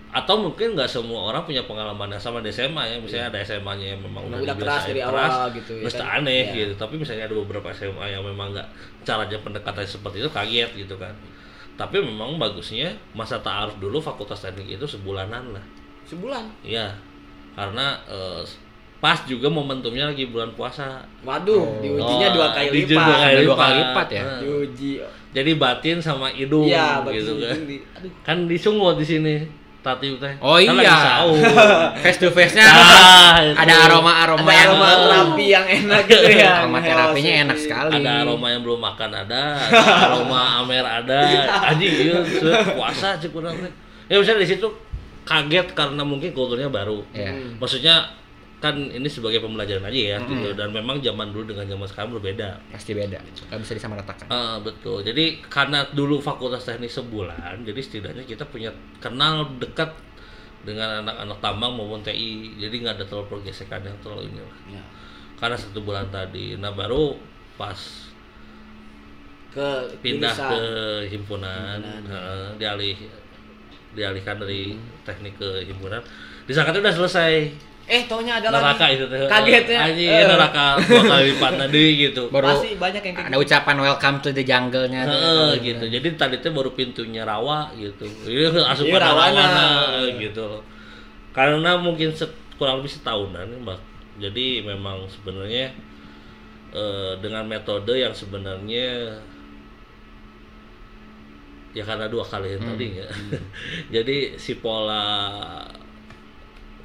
[0.10, 3.94] Atau mungkin nggak semua orang punya pengalaman yang sama di SMA ya, misalnya ada SMA-nya
[3.94, 6.18] yang memang Udah udah, keras dari awal gitu ya mesti kan?
[6.26, 6.56] aneh Iya.
[6.66, 6.74] gitu.
[6.82, 8.68] Tapi misalnya ada beberapa SMA yang memang nggak
[9.06, 11.14] caranya pendekatan seperti itu kaget gitu kan.
[11.78, 15.64] Tapi memang bagusnya masa ta'aruf dulu fakultas teknik itu sebulanan lah.
[16.10, 16.50] Sebulan.
[16.66, 16.90] iya.
[17.54, 18.42] Karena eh,
[19.00, 23.06] pas juga momentumnya lagi bulan puasa Waduh, diujinya Oh, dua kali diuji lipat.
[23.06, 24.22] dua kali Dua lipat, kali lipat ya?
[24.22, 24.92] Nah, Diuji.
[25.30, 28.12] jadi batin sama hidung Iya, gitu kan di- Aduh.
[28.22, 29.36] kan disungut di sini
[29.80, 31.24] tati teh Oh Kan iya.
[32.04, 33.56] Face to face-nya Ah, itu.
[33.56, 36.52] ada aroma-aroma Ada yang aroma terapi yang enak gitu ya.
[36.60, 37.92] Aroma terapinya enak sekali.
[37.96, 39.80] ada aroma yang belum makan ada, ada
[40.12, 41.20] aroma amer ada
[41.66, 43.72] anjing iya set, puasa cek kurang teh
[44.06, 44.68] ya misalnya di situ
[45.24, 47.32] kaget karena mungkin kulturnya baru Iya.
[47.56, 47.96] maksudnya
[48.60, 52.60] kan ini sebagai pembelajaran aja ya gitu dan memang zaman dulu dengan zaman sekarang berbeda
[52.70, 53.16] pasti beda.
[53.48, 54.28] Gak bisa disamaratakan.
[54.28, 58.68] Ah, betul jadi karena dulu fakultas teknik sebulan jadi setidaknya kita punya
[59.00, 59.96] kenal dekat
[60.60, 64.84] dengan anak-anak tambang maupun TI jadi nggak ada terlalu pergesekan yang terlalu ini lah Ya.
[65.40, 67.16] karena satu bulan tadi nah baru
[67.56, 67.80] pas
[69.50, 70.52] Ke pindah jurusan.
[70.52, 70.62] ke
[71.10, 72.04] himpunan, Himpunan.
[72.06, 72.98] heeh, dialih
[73.90, 76.04] dialihkan dari teknik ke himpunan
[76.46, 77.50] disangka udah selesai
[77.90, 78.96] Eh, taunya ada neraka lagi.
[78.96, 79.80] itu teh Kagetnya.
[79.82, 80.24] anjing Eh.
[80.24, 84.30] neraka dua kali lipat tadi gitu Baru Pasti banyak yang kayak ada ucapan welcome to
[84.30, 85.02] the jungle-nya.
[85.04, 85.18] tuh.
[85.18, 89.42] Heeh, gitu jadi tadi teh baru pintunya rawa gitu iya asupan Iya, rawana.
[89.42, 89.66] rawana
[90.16, 90.62] gitu
[91.32, 93.80] karena mungkin set- kurang lebih setahunan mbak
[94.18, 95.74] jadi memang sebenarnya
[96.70, 99.18] eh, dengan metode yang sebenarnya
[101.72, 103.08] ya karena dua kali yang tadi ya
[103.96, 105.62] jadi si pola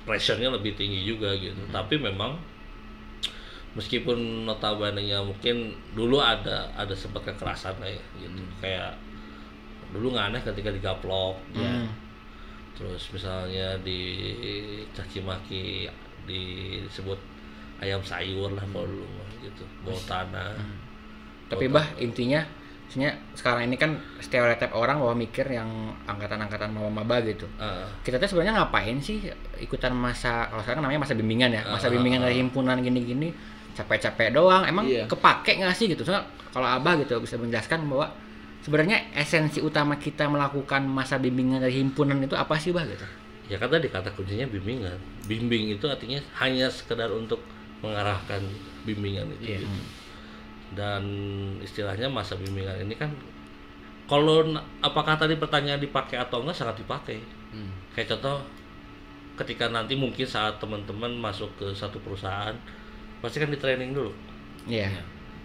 [0.05, 1.59] pressure-nya lebih tinggi juga gitu.
[1.73, 2.37] Tapi memang
[3.75, 8.41] meskipun notabene-nya mungkin dulu ada ada sempat kekerasan ya gitu.
[8.63, 8.95] Kayak
[9.91, 11.71] dulu nggak aneh ketika digaplok ya.
[11.85, 11.91] Hmm.
[12.75, 15.87] terus misalnya dicaci maki
[16.27, 17.15] disebut
[17.79, 19.63] ayam sayur lah kalau dulu mah, gitu.
[19.87, 20.59] Bawah tanah.
[21.47, 22.43] Tapi bah intinya
[22.85, 25.67] maksudnya sekarang ini kan stereotip orang bahwa mikir yang
[26.05, 27.49] angkatan-angkatan maba-maba gitu.
[27.57, 29.25] Ah, Kita tuh sebenarnya ngapain sih
[29.59, 33.35] ikutan masa kalau sekarang namanya masa bimbingan ya, masa Ah, bimbingan dari himpunan gini-gini
[33.75, 34.63] capek-capek doang.
[34.63, 35.11] Emang Iya.
[35.11, 36.07] kepake nggak sih gitu?
[36.07, 38.15] Soalnya kalau Abah gitu bisa menjelaskan bahwa
[38.63, 43.05] sebenarnya esensi utama kita melakukan masa bimbingan dari himpunan itu apa sih bah gitu?
[43.45, 44.97] ya kan tadi kata kuncinya bimbingan
[45.29, 47.45] bimbing itu artinya hanya sekedar untuk
[47.85, 48.41] mengarahkan
[48.89, 49.59] bimbingan itu Iya.
[49.61, 49.69] gitu.
[50.75, 51.03] Dan
[51.63, 53.11] istilahnya masa bimbingan ini kan
[54.05, 54.45] kalau
[54.85, 57.19] apakah tadi pertanyaan dipakai atau enggak sangat dipakai
[57.55, 57.71] Hmm.
[57.95, 58.43] kayak contoh
[59.39, 62.55] ketika nanti mungkin saat teman-teman masuk ke satu perusahaan
[63.23, 64.11] pasti kan di training dulu
[64.67, 64.91] Iya.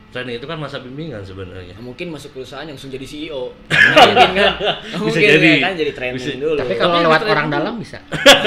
[0.09, 3.53] Training itu kan masa bimbingan sebenarnya Nah, mungkin masuk perusahaan yang langsung jadi CEO.
[3.69, 4.53] mungkin kan.
[4.97, 5.49] mungkin jadi.
[5.53, 6.33] ya kan jadi training Bisa.
[6.35, 6.57] dulu.
[6.57, 7.97] Tapi kalau lewat orang training dalam bisa.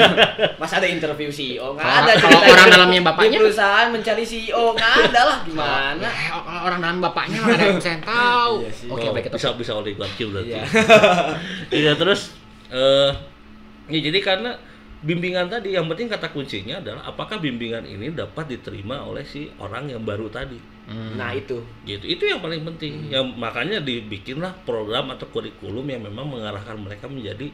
[0.61, 1.71] Masa ada interview CEO?
[1.71, 2.13] Nggak Kalau- ada.
[2.19, 3.31] kalau orang dalamnya bapaknya?
[3.33, 6.03] Di perusahaan mencari CEO nggak ada lah gimana?
[6.03, 8.53] Ya, kalau orang dalam bapaknya mana ada yang saya tahu.
[8.61, 8.71] Iya.
[8.89, 9.35] Oke, Oh, baik itu.
[9.35, 10.63] bisa bisa oligarki berarti Iya.
[11.69, 12.35] Iya terus
[12.69, 13.11] eh
[13.85, 14.51] ya jadi karena
[14.99, 19.87] bimbingan tadi yang penting kata kuncinya adalah apakah bimbingan ini dapat diterima oleh si orang
[19.87, 21.15] yang baru tadi Hmm.
[21.15, 21.63] Nah itu.
[21.87, 27.07] gitu itu yang paling penting yang makanya dibikinlah program atau kurikulum yang memang mengarahkan mereka
[27.07, 27.47] menjadi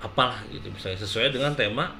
[0.00, 1.92] apalah gitu misalnya sesuai dengan tema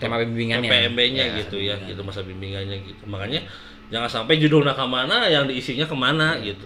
[0.00, 0.68] tema bimbingannya.
[0.68, 3.44] PMB-nya Ya, gitu ya gitu masa bimbingannya gitu makanya
[3.92, 6.64] jangan sampai judulnya ke mana yang diisinya ke mana gitu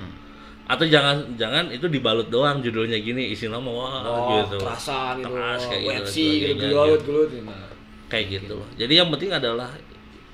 [0.70, 5.26] atau jangan jangan itu dibalut doang judulnya gini isinya mau wah Oh, gitu terasa gitu.
[5.26, 6.64] Keras kayak gitu, gitu, gitu.
[6.70, 7.30] gelut, gelut.
[8.06, 9.70] kayak gitu loh jadi yang penting adalah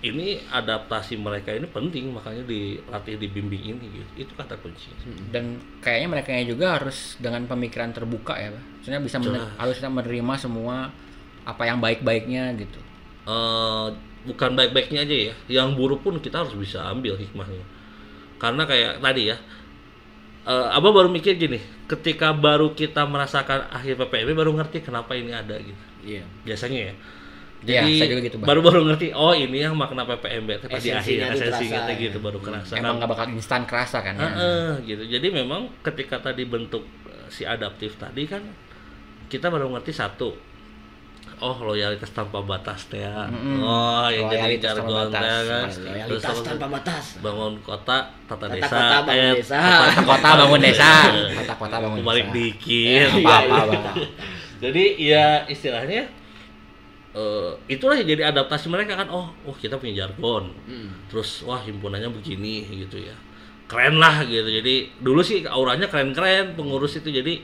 [0.07, 4.91] ini adaptasi mereka ini penting makanya dilatih dibimbing ini gitu itu kata kunci
[5.31, 8.63] Dan kayaknya mereka juga harus dengan pemikiran terbuka ya, Pak.
[8.79, 9.51] Maksudnya bisa men- Jelas.
[9.57, 10.77] harus menerima semua
[11.43, 12.81] apa yang baik-baiknya gitu.
[13.27, 13.87] Eh,
[14.27, 17.63] bukan baik-baiknya aja ya yang buruk pun kita harus bisa ambil hikmahnya
[18.37, 19.39] karena kayak tadi ya
[20.45, 25.31] eh, abah baru mikir gini ketika baru kita merasakan akhir PPMB baru ngerti kenapa ini
[25.31, 26.23] ada gitu Iya.
[26.43, 26.95] biasanya ya
[27.67, 28.47] Iya, jadi saya juga gitu, Bang.
[28.47, 31.95] baru-baru ngerti oh ini yang makna PPMB pas di akhir terasa, tuh ya.
[31.99, 34.29] gitu baru kerasa Emang nggak bakal instan kerasa kan ya.
[34.29, 38.41] Heeh, gitu jadi memang ketika tadi bentuk eh, si adaptif tadi kan
[39.27, 40.31] kita baru ngerti satu
[41.37, 43.61] oh loyalitas tanpa batas teh ya Mm-mm.
[43.61, 47.05] oh yang jadi jargon teh kan terus Loyalitas apa- tanpa batas.
[47.19, 49.59] bangun kota tata Tata desa kota, bangun eh, desa.
[49.61, 50.91] tata- Kota bangun desa,
[51.27, 52.37] Eh, kota-kota bangun balik desa.
[52.37, 53.79] dikit Iya, Apa-apa, iya.
[53.83, 53.97] Bang.
[54.57, 56.03] jadi ya istilahnya
[57.17, 59.09] eh, itulah yang jadi adaptasi mereka kan.
[59.09, 60.53] Oh oh kita punya jargon.
[60.69, 60.93] Hmm.
[61.09, 63.17] terus wah himpunannya begini gitu ya.
[63.67, 64.47] Keren lah gitu.
[64.47, 67.09] Jadi dulu sih auranya keren-keren pengurus itu.
[67.09, 67.41] Jadi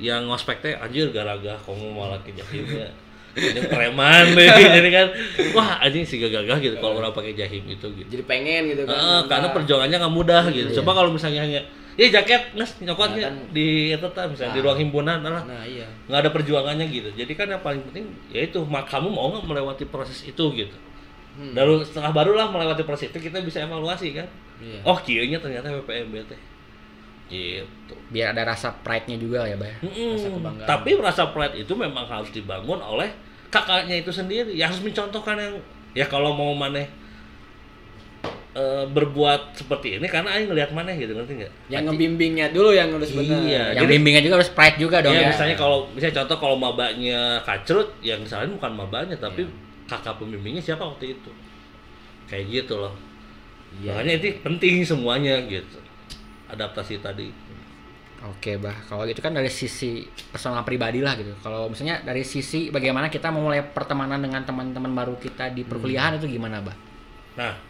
[0.00, 2.88] yang ngospek teh anjir garaga kamu malah ke jahim ya.
[3.30, 4.48] Ini preman deh
[4.80, 5.06] jadi kan
[5.54, 8.08] wah anjing sih gagah gitu kalau orang pakai jahim itu gitu.
[8.08, 8.96] Jadi pengen gitu kan.
[8.96, 10.70] Eh, karena perjuangannya nggak mudah gitu.
[10.72, 10.76] Iya.
[10.82, 11.60] coba kalau misalnya hanya
[12.00, 14.64] Iya jaket nes nyokotnya Nah, kan- di itu tah misalnya di Nah.
[14.64, 15.84] ruang himpunan lah Nah, iya.
[16.06, 19.84] nggak ada perjuangannya gitu jadi kan yang paling penting yaitu mak kamu mau nggak melewati
[19.86, 20.76] proses itu gitu
[21.30, 21.54] Hmm.
[21.54, 24.26] Lalu setelah barulah melewati proses itu kita bisa evaluasi kan
[24.58, 24.80] Iya.
[24.82, 26.40] oh kieunya ternyata PPMB teh
[27.28, 29.70] gitu Biar ada rasa pride-nya juga ya, Bah.
[29.78, 30.16] Mm-mm.
[30.16, 30.66] Rasa kebanggaan.
[30.66, 33.12] tapi rasa pride itu memang harus dibangun oleh
[33.46, 35.54] kakaknya itu sendiri ya harus mencontohkan yang
[35.92, 36.90] ya kalau mau maneh
[38.50, 42.90] eh, berbuat seperti ini karena aing ngelihat maneh gitu ngerti nggak Yang ngebimbingnya dulu yang
[42.90, 43.38] harus benar.
[43.46, 43.64] Iya.
[43.78, 45.28] Yang jadi- bimbingnya juga harus pride juga dong Iya, ya.
[45.30, 49.54] misalnya kalau misalnya contoh kalau mabanya kacrut, yang disalahin bukan mabanya tapi Iya.
[49.86, 51.30] kakak pembimbingnya siapa waktu itu.
[52.26, 52.94] Kayak gitu loh.
[53.78, 53.94] Iya.
[53.94, 55.78] Makanya itu penting semuanya gitu.
[56.46, 57.30] Adaptasi tadi.
[58.20, 58.74] Oke, Bah.
[58.84, 61.32] Kalau gitu kan dari sisi personal pribadi lah gitu.
[61.40, 66.28] Kalau misalnya dari sisi bagaimana kita memulai pertemanan dengan teman-teman baru kita di perkuliahan itu
[66.28, 66.76] gimana, Bah?
[67.40, 67.69] Nah,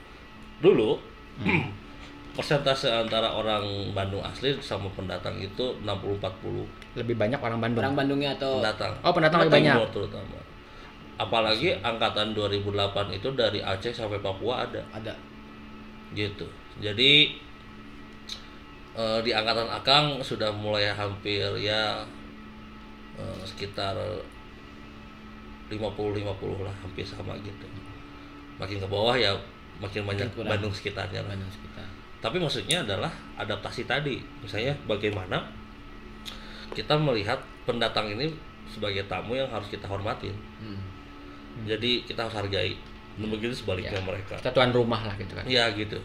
[0.61, 1.01] dulu
[1.41, 1.73] Hmm.
[2.37, 7.83] persentase antara orang Bandung asli sama pendatang itu 60-40 Lebih banyak orang Bandung.
[7.83, 8.93] Orang Bandungnya atau pendatang.
[9.03, 9.77] Oh, pendatang lebih banyak.
[9.91, 10.39] Terutama.
[11.21, 14.83] Apalagi angkatan 2008 itu dari Aceh sampai Papua ada.
[14.95, 15.15] ada.
[16.11, 16.43] gitu
[16.83, 17.39] jadi
[18.99, 22.03] eh, di angkatan akang sudah mulai hampir ya
[23.15, 23.95] eh, sekitar
[25.71, 27.67] 50-50 lah hampir sama gitu
[28.59, 29.31] makin ke bawah ya
[29.81, 30.51] makin banyak Makin kurang.
[30.53, 31.33] Bandung sekitarnya lah.
[31.33, 31.87] Bandung sekitar.
[32.21, 35.41] tapi maksudnya adalah adaptasi tadi misalnya bagaimana
[36.71, 38.29] kita melihat pendatang ini
[38.67, 40.77] sebagai tamu yang harus kita hormatin Hmm.
[41.65, 42.77] jadi kita harus hargai
[43.17, 44.05] dan begitu sebaliknya Ya.
[44.05, 45.43] mereka Kita tuan rumah lah gitu kan.
[45.43, 45.97] Iya gitu.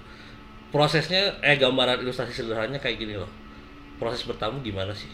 [0.68, 3.30] Prosesnya eh gambaran ilustrasi sederhananya kayak gini loh.
[3.96, 5.08] Proses bertamu gimana sih?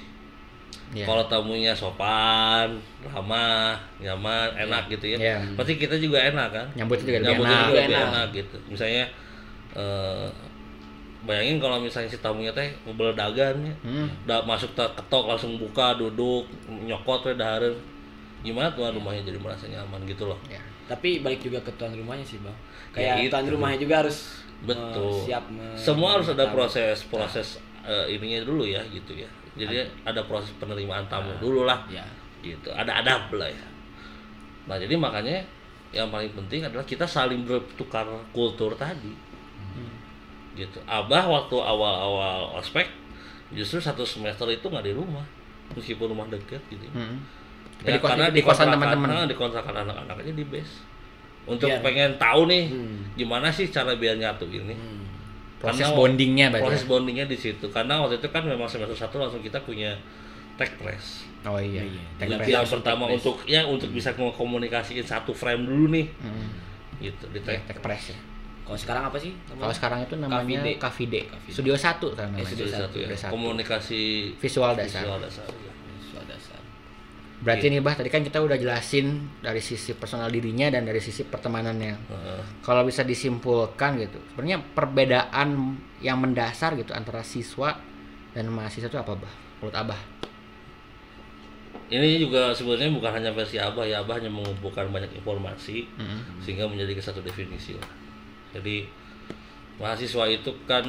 [0.91, 1.07] Iya.
[1.07, 2.75] Kalau tamunya sopan,
[3.05, 5.17] ramah, nyaman, enak gitu ya.
[5.17, 5.37] Iya.
[5.55, 6.67] Pasti kita juga enak kan?
[6.75, 7.65] Nyambutnya juga lebih Nyambutnya enak.
[7.65, 8.09] juga lebih Enak.
[8.11, 8.57] enak gitu.
[8.67, 9.03] Misalnya
[9.71, 10.27] eh
[11.21, 13.75] bayangin kalau misalnya si tamunya teh beledagan ya.
[13.81, 14.07] Hmm.
[14.43, 17.77] Masuk ke ketok langsung buka, duduk, nyokot we dahareun.
[18.41, 20.39] Gimana tuan rumahnya jadi merasa nyaman gitu loh.
[20.49, 20.57] Ya.
[20.89, 22.57] Tapi balik juga ke tuan rumahnya sih, Bang.
[22.91, 23.31] Ya, Kayak itu.
[23.31, 24.17] tuan rumahnya juga harus
[24.61, 25.13] Betul.
[25.23, 26.53] siap me- Semua harus ada tamu.
[26.57, 27.47] proses proses
[27.81, 29.29] eh, ininya dulu ya gitu ya.
[29.53, 32.07] Jadi ada proses penerimaan tamu dulu lah Ya.
[32.41, 32.69] gitu.
[32.69, 33.67] Ada adab lah ya.
[34.65, 35.43] Nah jadi makanya
[35.91, 39.11] yang paling penting adalah kita saling bertukar kultur tadi.
[40.51, 40.79] Gitu.
[40.83, 42.87] Abah waktu awal-awal ospek
[43.51, 45.23] justru satu semester itu nggak di rumah
[45.71, 46.83] meskipun rumah dekat gitu.
[46.91, 47.23] Hmm.
[47.81, 49.07] Ya, di karena di kosan teman-teman.
[49.09, 50.83] nah, di kontrakan anak-anak aja di base.
[51.41, 53.01] Untuk Biar- pengen tahu nih Hmm.
[53.15, 54.75] gimana sih cara biar nyatu ini.
[54.75, 55.00] Hmm.
[55.61, 56.63] Proses Karena bondingnya berarti.
[56.65, 56.89] proses ya?
[56.89, 59.93] bondingnya di situ karena waktu itu kan memang semester satu langsung kita punya
[60.55, 61.81] tech press Oh iya.
[61.81, 62.49] Iya, Jadi press.
[62.51, 63.17] yang pertama tech press.
[63.17, 66.49] untuk ya untuk bisa mengkomunikasiin satu frame dulu nih Hmm.
[66.99, 68.17] gitu di Ya, tech tag press ya.
[68.61, 69.33] Kalau sekarang apa sih?
[69.49, 70.61] Kalau sekarang itu namanya.
[70.77, 71.25] Cafide.
[71.27, 71.51] Cafide.
[71.51, 72.45] Studio 1 sekarang Eh, namanya.
[72.47, 73.05] Studio Studio satu ya.
[73.05, 73.31] Studio satu.
[73.31, 74.01] komunikasi
[74.37, 75.01] Visual dasar.
[75.01, 75.70] visual dasar ya.
[77.41, 77.73] Berarti Iya.
[77.73, 81.93] nih Bah, tadi kan kita udah jelasin dari sisi personal dirinya dan dari sisi pertemanannya.
[81.97, 82.41] Heeh.
[82.61, 87.81] Kalau bisa disimpulkan gitu, sebenarnya perbedaan yang mendasar gitu antara siswa
[88.31, 89.33] dan mahasiswa itu apa, Bah?
[89.57, 90.01] Menurut Abah?
[91.91, 96.39] ini juga sebenarnya bukan hanya versi abah ya abah hanya mengumpulkan banyak informasi Hmm.
[96.39, 97.91] sehingga menjadi satu definisi lah
[98.55, 98.87] jadi
[99.75, 100.87] mahasiswa itu kan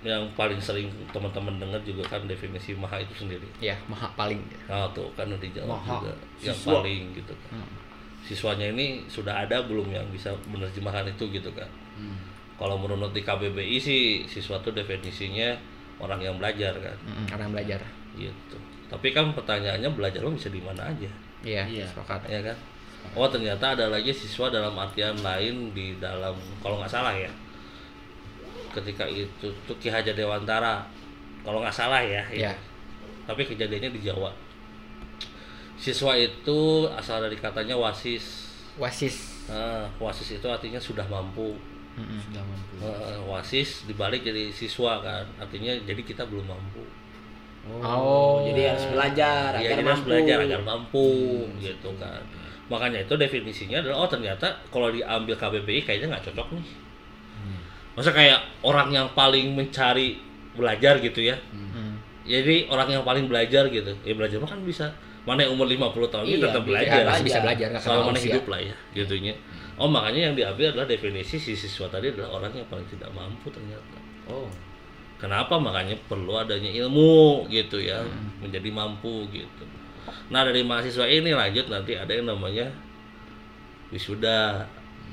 [0.00, 4.40] yang paling sering teman-teman dengar juga kan definisi maha itu sendiri Ya, maha paling.
[4.64, 6.72] Nah tuh kan udah dijawab Maha, juga yang siswa.
[6.78, 7.52] paling gitu kan.
[7.56, 7.72] Hmm.
[8.20, 11.68] Siswanya ini sudah ada belum yang bisa menerjemahkan itu gitu kan.
[11.94, 12.16] Hmm.
[12.56, 15.52] Kalau menurut di KBBI sih siswa itu definisinya
[15.96, 17.80] orang yang belajar kan Mm-mm, orang belajar.
[18.14, 18.56] gitu.
[18.86, 21.08] Tapi kan pertanyaannya belajar lo bisa di mana aja
[21.40, 21.84] Iya, Iya.
[21.86, 22.24] sepakat.
[22.26, 22.56] ya kan?
[23.12, 27.28] Oh ternyata ada lagi siswa dalam artian lain di dalam kalau nggak salah ya
[28.70, 30.82] ketika itu tuh Ki Hajar Dewantara
[31.42, 32.52] kalau nggak salah ya, Iya.
[33.24, 34.30] tapi kejadiannya di Jawa
[35.80, 36.60] siswa itu
[36.92, 39.44] asal dari katanya wasis Wasis.
[39.50, 41.52] Nah, wasis itu artinya sudah mampu
[41.98, 42.20] Mm-mm.
[42.22, 42.74] Sudah mampu.
[42.80, 46.84] Nah, wasis dibalik jadi siswa kan artinya jadi kita belum mampu
[47.60, 48.40] Oh.
[48.48, 50.08] Jadi harus belajar Iya, agar jadi harus mampu.
[50.08, 51.06] belajar agar mampu
[51.44, 52.22] Hmm, gitu kan
[52.70, 56.64] makanya itu definisinya adalah oh ternyata kalau diambil KBBI kayaknya nggak cocok nih.
[58.00, 60.16] Masa kayak orang yang paling mencari
[60.50, 62.00] belajar gitu ya Mm.
[62.24, 64.88] jadi orang yang paling belajar gitu ya belajar mah kan bisa
[65.22, 68.08] mana yang umur 50 tahun ini Iya, tetap bisa belajar masih bisa belajar selama kenal
[68.08, 69.34] mana hidup lah ya gitunya
[69.76, 73.48] oh makanya yang diambil adalah definisi si siswa tadi adalah orang yang paling tidak mampu
[73.48, 73.96] ternyata
[74.30, 74.46] Oh.
[75.18, 75.58] Kenapa?
[75.58, 78.40] Makanya perlu adanya ilmu gitu ya, Hmm.
[78.40, 79.64] menjadi mampu gitu.
[80.30, 82.70] Nah dari mahasiswa ini lanjut nanti ada yang namanya
[83.90, 84.64] wisuda,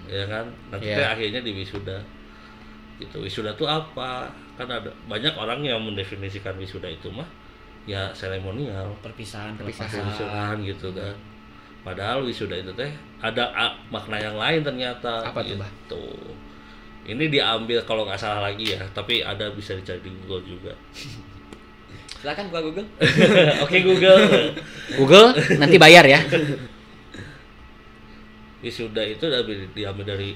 [0.07, 0.45] ya kan?
[0.69, 1.97] Nanti teh akhirnya di wisuda.
[2.97, 4.25] Gitu wisuda itu apa
[4.57, 7.27] kan ada banyak orang yang mendefinisikan wisuda itu mah
[7.85, 9.87] ya seremonial perpisahan Perpisahan.
[9.87, 11.15] pelepasan wisudahan gitu kan
[11.85, 12.89] padahal wisuda itu teh
[13.21, 15.61] ada a- makna yang lain ternyata Apa tuh, gitu.
[15.61, 15.71] Bah?
[17.07, 20.73] ini diambil kalau nggak salah lagi ya tapi ada bisa dicari di Google juga
[22.19, 22.87] silakan buka Google
[23.63, 24.21] oke Google
[24.97, 26.19] Google nanti bayar ya.
[28.57, 29.25] wisuda itu
[29.71, 30.33] diambil dari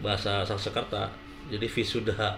[0.00, 1.12] bahasa Sanskerta
[1.48, 2.36] jadi visuda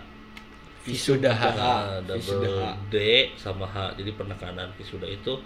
[0.81, 1.29] Wisuda.
[1.29, 2.73] Nah, double Visuda.
[2.89, 2.97] D
[3.35, 5.37] sama H jadi penekanan visuda itu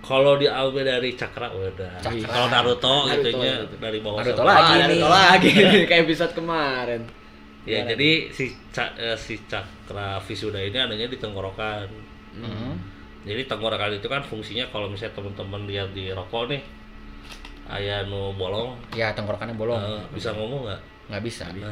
[0.00, 2.26] kalau diambil dari cakra udah Cakra.
[2.26, 3.76] kalau Naruto, Naruto, gitunya Naruto.
[3.78, 5.48] dari bawah Naruto sampai- lagi Ah, tol lagi
[5.86, 7.02] kayak episode kemarin
[7.62, 11.86] ya jadi si ca- eh, si cakra visuda ini adanya di tenggorokan
[12.32, 12.74] Hmm.
[13.22, 16.62] jadi tenggorokan itu kan fungsinya kalau misalnya teman-teman lihat di rokok nih
[17.70, 19.78] ayah nu bolong Ya tenggorokannya bolong.
[19.78, 20.80] eh, bisa ngomong nggak
[21.10, 21.44] Nggak bisa.
[21.50, 21.68] nah,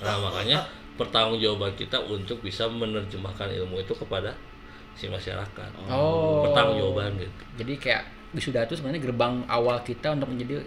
[0.00, 0.58] nah makanya
[0.96, 4.32] pertanggungjawaban kita untuk bisa menerjemahkan ilmu itu kepada
[4.92, 6.42] si masyarakat Oh.
[6.42, 10.64] pertanggungjawaban gitu Jadi kayak wisuda itu sebenarnya gerbang awal kita untuk menjadi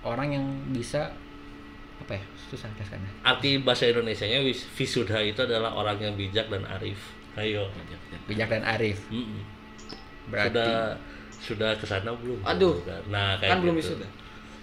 [0.00, 1.12] orang yang bisa
[1.98, 3.10] apa ya susah jelaskannya.
[3.22, 6.98] arti bahasa Indonesianya wis- visuda itu adalah orang yang bijak dan arif
[7.34, 7.66] ayo
[8.24, 8.98] Bijak dan arif.
[9.08, 9.42] Mm-mm.
[10.26, 10.94] Berarti sudah
[11.38, 12.82] sudah ke sana belum Aduh.
[13.08, 13.94] nah kayak kan belum gitu.
[13.94, 14.06] wisuda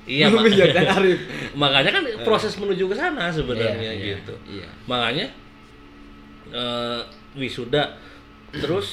[0.06, 1.20] iya belum mak- bijak dan arif?
[1.62, 4.34] Makanya kan proses menuju ke sana sebenarnya Iya, iya, gitu.
[4.48, 4.68] iya.
[4.86, 5.26] Makanya
[6.50, 7.02] eh,
[7.36, 7.98] wisuda
[8.52, 8.88] terus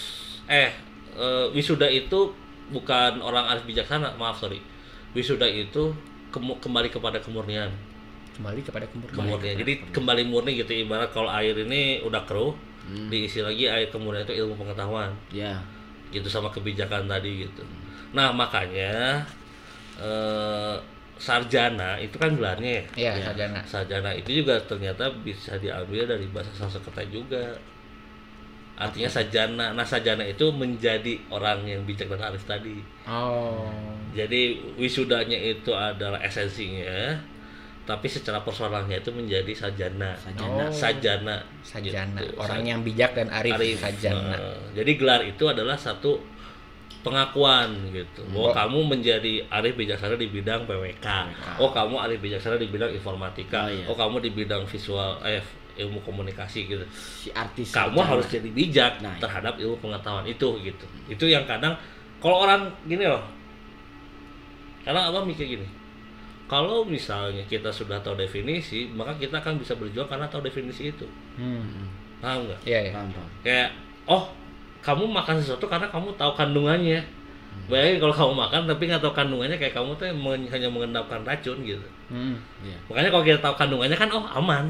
[0.46, 0.72] eh
[1.14, 2.32] eh, wisuda itu
[2.68, 4.58] bukan orang arif bijaksana maaf sorry.
[5.12, 5.92] Wisuda itu
[6.28, 7.68] kemu- kembali kepada kemurnian.
[8.32, 9.12] Kembali kepada kemurnian.
[9.14, 13.06] kemurnian jadi kembali murni gitu ibarat kalau air ini udah keruh Hmm.
[13.06, 15.12] diisi lagi air kemurnian itu ilmu pengetahuan.
[15.30, 15.60] Ya
[16.10, 17.62] gitu sama kebijakan tadi gitu.
[18.10, 19.22] Nah makanya
[19.94, 20.74] eh,
[21.22, 23.60] sarjana itu kan gelarnya ya Iya, sarjana.
[23.62, 27.54] sarjana itu juga ternyata bisa diambil dari bahasa Sanskerta juga
[28.74, 33.70] artinya sajana nah sajana itu menjadi orang yang bijak dan arif tadi Oh.
[34.10, 34.42] jadi
[34.74, 37.14] wisudanya itu adalah esensinya
[37.82, 40.64] tapi secara persoalannya itu menjadi sajana Sajana.
[40.66, 40.70] Oh.
[40.72, 42.34] sajana Sajana, gitu.
[42.36, 43.78] orang yang bijak dan arif, Arif.
[43.78, 44.34] sajana.
[44.34, 44.38] Nah,
[44.72, 46.18] jadi gelar itu adalah satu
[47.02, 48.54] pengakuan gitu bahwa Oh.
[48.54, 51.06] kamu menjadi arif bijaksana di bidang PWK
[51.58, 53.84] oh kamu arif bijaksana di bidang informatika Oh, iya.
[53.86, 58.08] oh kamu di bidang visual eh ilmu komunikasi gitu si artis kamu sarjana.
[58.08, 59.20] harus jadi bijak Nah, iya.
[59.20, 61.74] terhadap ilmu pengetahuan itu gitu itu yang kadang
[62.18, 63.24] kalau orang gini loh
[64.82, 65.66] kadang abang mikir gini
[66.44, 71.06] kalau misalnya kita sudah tahu definisi maka kita akan bisa berjuang karena tahu definisi itu
[71.32, 71.88] Hmm.
[72.20, 72.92] paham nggak Iya, iya.
[72.92, 73.68] paham paham kayak
[74.04, 74.24] oh
[74.82, 77.00] kamu makan sesuatu karena kamu tahu kandungannya
[77.70, 81.62] bayangin kalau kamu makan tapi nggak tahu kandungannya kayak kamu tuh men- hanya mengendapkan racun
[81.62, 82.36] gitu Hmm.
[82.60, 82.76] Iya.
[82.90, 84.68] makanya kalau kita tahu kandungannya kan oh aman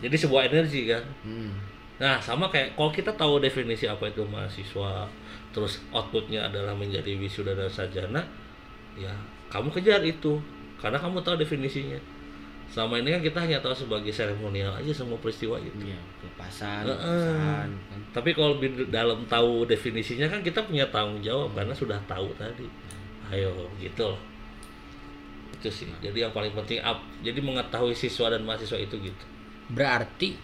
[0.00, 1.54] jadi sebuah energi kan Hmm.
[1.96, 5.06] nah sama kayak kalau kita tahu definisi apa itu mahasiswa
[5.54, 8.18] terus outputnya adalah menjadi wisuda dan sarjana
[8.98, 9.14] ya
[9.46, 10.42] kamu kejar itu
[10.78, 11.94] karena kamu tahu definisinya
[12.74, 16.98] selama ini kan kita hanya tahu sebagai seremonial aja semua peristiwa itu Iya, pelepasan, Heeh.
[16.98, 18.00] pelepasan, kan.
[18.10, 22.66] Tapi kalau lebih dalam tahu definisinya kan kita punya tanggung jawab karena sudah tahu tadi.
[23.30, 24.18] Ayo gitu loh.
[25.54, 25.86] Itu sih.
[26.02, 26.98] Jadi yang paling penting up.
[27.22, 29.24] Jadi mengetahui siswa dan mahasiswa itu gitu.
[29.70, 30.34] Berarti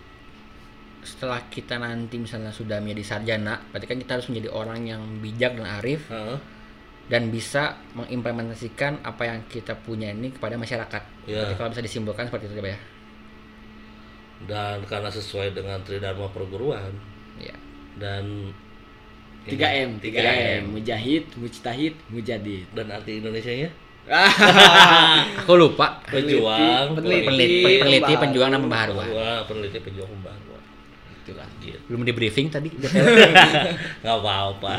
[1.03, 5.59] setelah kita nanti misalnya sudah menjadi sarjana, berarti kan kita harus menjadi orang yang bijak
[5.59, 6.39] dan arif Heeh.
[7.11, 11.03] Dan bisa mengimplementasikan apa yang kita punya ini kepada masyarakat.
[11.27, 11.43] Iya.
[11.43, 12.79] Berarti kalau bisa disimpulkan seperti itu ya.
[14.41, 16.95] Dan karena sesuai dengan tridharma perguruan
[17.37, 17.57] Iya.
[17.99, 18.55] dan
[19.45, 20.63] 3M, 3M, 3M.
[20.71, 22.65] mujahid, mujtahid, mujadid.
[22.73, 23.69] dan arti Indonesianya
[25.45, 26.01] Aku lupa.
[26.09, 29.07] pejuang, peneliti, Peneliti, peneliti penjuang dan pembaharuan.
[29.13, 30.63] Wah, peneliti pejuang pembaharuan.
[31.23, 31.49] Itulah.
[31.63, 31.79] Gitu.
[31.87, 32.73] Belum di briefing tadi.
[34.03, 34.77] Nggak apa-apa.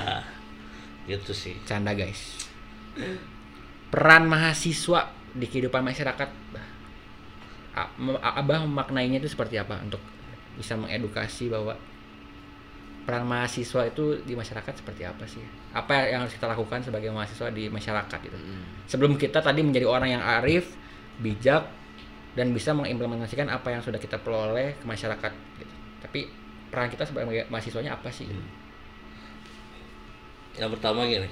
[1.11, 1.55] Gitu sih.
[1.67, 2.47] Canda guys.
[3.91, 6.29] Peran mahasiswa di kehidupan masyarakat.
[7.71, 9.99] A- me- Abah memaknainya itu seperti apa untuk
[10.55, 11.75] bisa mengedukasi bahwa
[13.07, 15.41] peran mahasiswa itu di masyarakat seperti apa sih?
[15.75, 18.37] Apa yang harus kita lakukan sebagai mahasiswa di masyarakat gitu.
[18.37, 18.63] Mm.
[18.87, 20.75] Sebelum kita tadi menjadi orang yang arif,
[21.19, 21.65] bijak
[22.37, 25.75] dan bisa mengimplementasikan apa yang sudah kita peroleh ke masyarakat gitu.
[26.03, 26.19] Tapi
[26.71, 28.29] peran kita sebagai mahasiswanya apa sih?
[28.29, 28.60] gitu?
[30.55, 31.29] Yang pertama gini,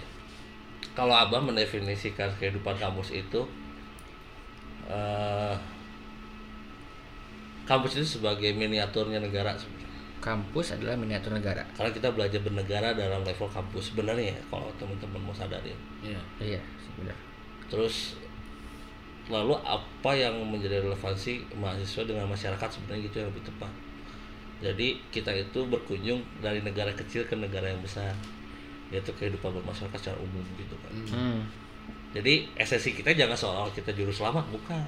[0.95, 3.41] kalau abah mendefinisikan kehidupan kampus itu,
[4.88, 5.55] eh,
[7.67, 9.88] kampus itu sebagai miniaturnya negara sebenarnya.
[10.20, 11.63] Kampus adalah miniatur negara.
[11.76, 15.78] Karena kita belajar bernegara dalam level kampus sebenarnya ya, kalau teman-teman mau sadar ya.
[16.03, 16.22] Iya.
[16.39, 16.61] Iya,
[16.99, 17.15] benar.
[17.72, 18.20] Terus
[19.30, 23.72] lalu apa yang menjadi relevansi mahasiswa dengan masyarakat sebenarnya gitu yang lebih tepat
[24.59, 28.11] jadi kita itu berkunjung dari negara kecil ke negara yang besar
[28.89, 31.39] yaitu kehidupan bermasyarakat secara umum gitu kan Hmm.
[32.09, 34.81] jadi esensi kita jangan soal kita juru selamat bukan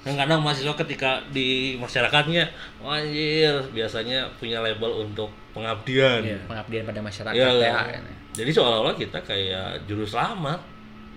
[0.00, 2.46] kadang-kadang mahasiswa ketika di masyarakatnya
[2.78, 6.38] "Wah, anjir biasanya punya label untuk pengabdian Iya.
[6.44, 7.74] Pengabdian pada masyarakat Iya, ya.
[7.90, 8.00] iya.
[8.32, 10.58] jadi seolah-olah kita kayak juru selamat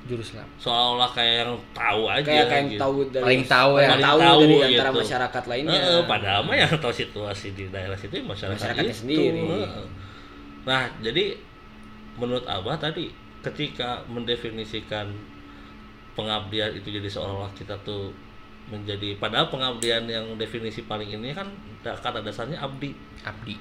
[0.02, 0.50] Juru selam.
[0.58, 2.82] seolah-olah kayak yang tahu aja kayak kayak yang gitu.
[2.82, 3.88] tahu dari Paling tahu ya.
[3.88, 5.00] paling tahu, tahu dari antara gitu.
[5.00, 8.98] masyarakat lainnya Heeh, padahal mah yang tahu situasi di daerah situ ya masyarakat Masyarakatnya itu.
[8.98, 9.42] sendiri.
[9.46, 9.86] Heeh.
[10.62, 11.24] Nah, jadi
[12.22, 13.10] menurut Abah tadi
[13.42, 15.10] ketika mendefinisikan
[16.14, 18.14] pengabdian itu jadi seolah-olah kita tuh
[18.70, 21.50] menjadi padahal pengabdian yang definisi paling ini kan
[21.82, 22.94] kata dasarnya abdi.
[23.26, 23.58] Abdi.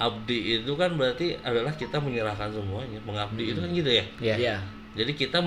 [0.00, 2.96] Abdi itu kan berarti adalah kita menyerahkan semuanya.
[3.04, 4.04] Mengabdi itu kan gitu ya.
[4.18, 4.34] Iya.
[4.40, 4.56] Iya.
[4.96, 5.38] Jadi kita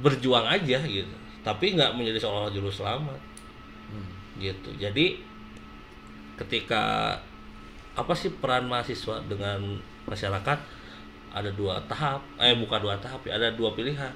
[0.00, 1.14] berjuang aja gitu.
[1.42, 3.20] Tapi nggak menjadi seolah-olah juru selamat
[3.84, 4.08] Hmm.
[4.40, 5.20] gitu jadi
[6.40, 7.14] ketika
[7.94, 9.78] apa sih peran mahasiswa dengan
[10.08, 10.58] masyarakat
[11.34, 14.14] ada dua tahap eh bukan dua tahap ya ada dua pilihan.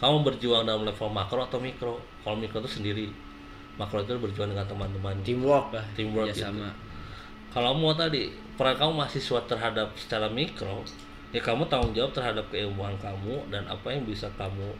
[0.00, 2.00] Kamu berjuang dalam level makro atau mikro?
[2.24, 3.08] Kalau mikro itu sendiri.
[3.76, 5.16] Makro itu berjuang dengan teman-teman.
[5.24, 6.72] Teamwork lah Teamwork ya sama.
[7.50, 10.84] Kalau mau tadi peran kamu mahasiswa terhadap secara mikro
[11.30, 14.74] ya kamu tanggung jawab terhadap keilmuan kamu dan apa yang bisa kamu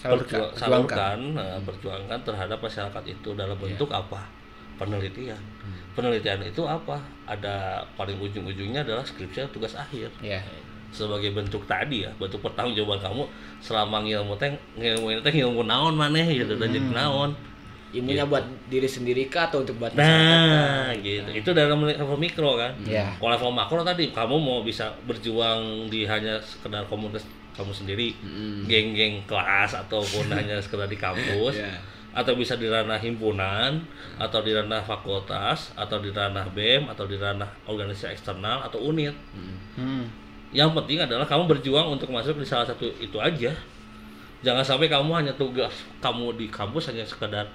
[0.00, 0.48] Salurkan.
[0.56, 4.24] salurkan, nah, berjuangkan terhadap masyarakat itu dalam bentuk apa?
[4.80, 5.36] Penelitian.
[5.92, 6.96] Penelitian itu apa?
[7.28, 10.08] Ada paling ujung-ujungnya adalah skripsi tugas akhir.
[10.24, 10.40] Iya.
[10.90, 13.22] Sebagai bentuk tadi ya, bentuk pertanggungjawaban kamu
[13.60, 17.30] selama ngilmu teh ngilmu teh ngilmu naon maneh gitu dan jadi naon.
[17.90, 21.26] ilmunya buat diri sendiri kah atau untuk buat masyarakat Nah, gitu.
[21.34, 22.70] Itu dalam level mikro kan.
[22.86, 23.18] Iya.
[23.18, 28.70] Kalau level makro tadi kamu mau bisa berjuang di hanya sekedar komunitas kamu sendiri, Mm-mm.
[28.70, 31.82] geng-geng kelas ataupun hanya sekedar di kampus, Iya.
[32.10, 33.86] Atau bisa di ranah himpunan,
[34.18, 39.14] atau di ranah fakultas, atau di ranah BEM, atau di ranah organisasi eksternal atau unit.
[39.30, 39.56] Mm.
[39.78, 40.04] Hmm.
[40.50, 43.54] Yang penting adalah kamu berjuang untuk masuk di salah satu itu aja.
[44.42, 47.46] Jangan sampai kamu hanya tugas kamu di kampus hanya sekedar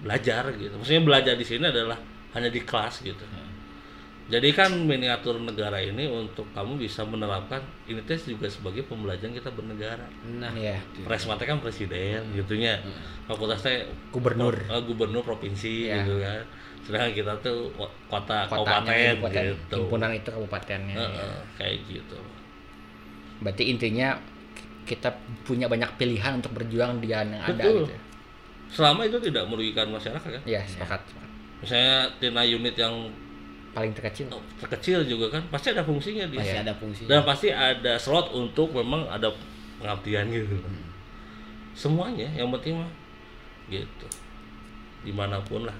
[0.00, 0.72] belajar gitu.
[0.80, 1.98] Maksudnya belajar di sini adalah
[2.32, 3.20] hanya di kelas gitu.
[4.30, 9.50] Jadi kan miniatur negara ini untuk kamu bisa menerapkan ini tes juga sebagai pembelajaran kita
[9.50, 10.06] bernegara.
[10.30, 11.02] nah itu.
[11.02, 12.78] Presmatnya kan presiden gitunya.
[13.26, 14.54] Fakultas teh Gubernur.
[14.54, 16.06] eh, gubernur provinsi Iya.
[16.06, 16.42] gitu kan.
[16.80, 17.74] Sedangkan kita tuh
[18.06, 19.42] kota Kotanya kabupaten kabupaten.
[19.50, 19.76] gitu.
[19.76, 20.94] Himpunan itu kabupatennya.
[20.94, 21.30] Heeh, ya.
[21.58, 22.18] kayak gitu.
[23.40, 24.08] Berarti intinya
[24.84, 25.10] kita
[25.42, 27.82] punya banyak pilihan untuk berjuang di yang ada Betul.
[27.84, 27.94] gitu.
[28.70, 30.42] Selama itu tidak merugikan masyarakat kan.
[30.46, 31.02] Sepakat.
[31.02, 31.30] sepakat.
[31.60, 32.94] Misalnya tina unit yang
[33.70, 34.26] Paling terkecil.
[34.58, 36.42] terkecil juga kan pasti ada fungsinya dia.
[36.42, 39.30] masih ada fungsinya Dan pasti ada slot untuk memang ada
[39.78, 40.58] pengabdian gitu.
[41.72, 42.90] Semuanya yang penting mah
[43.70, 44.06] gitu.
[45.06, 45.78] Di mana pun lah.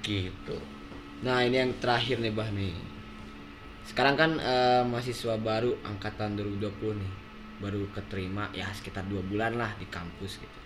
[0.00, 0.56] Gitu.
[1.24, 2.72] Nah ini yang terakhir nih bah nih.
[3.84, 7.12] Sekarang kan eh, mahasiswa baru angkatan 2020 nih,
[7.60, 10.60] baru keterima ya sekitar dua bulan lah di kampus gitu.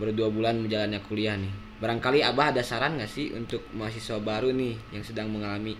[0.00, 1.52] Baru dua bulan menjalannya kuliah nih.
[1.84, 5.76] Barangkali abah ada saran nggak sih untuk mahasiswa baru nih yang sedang mengalami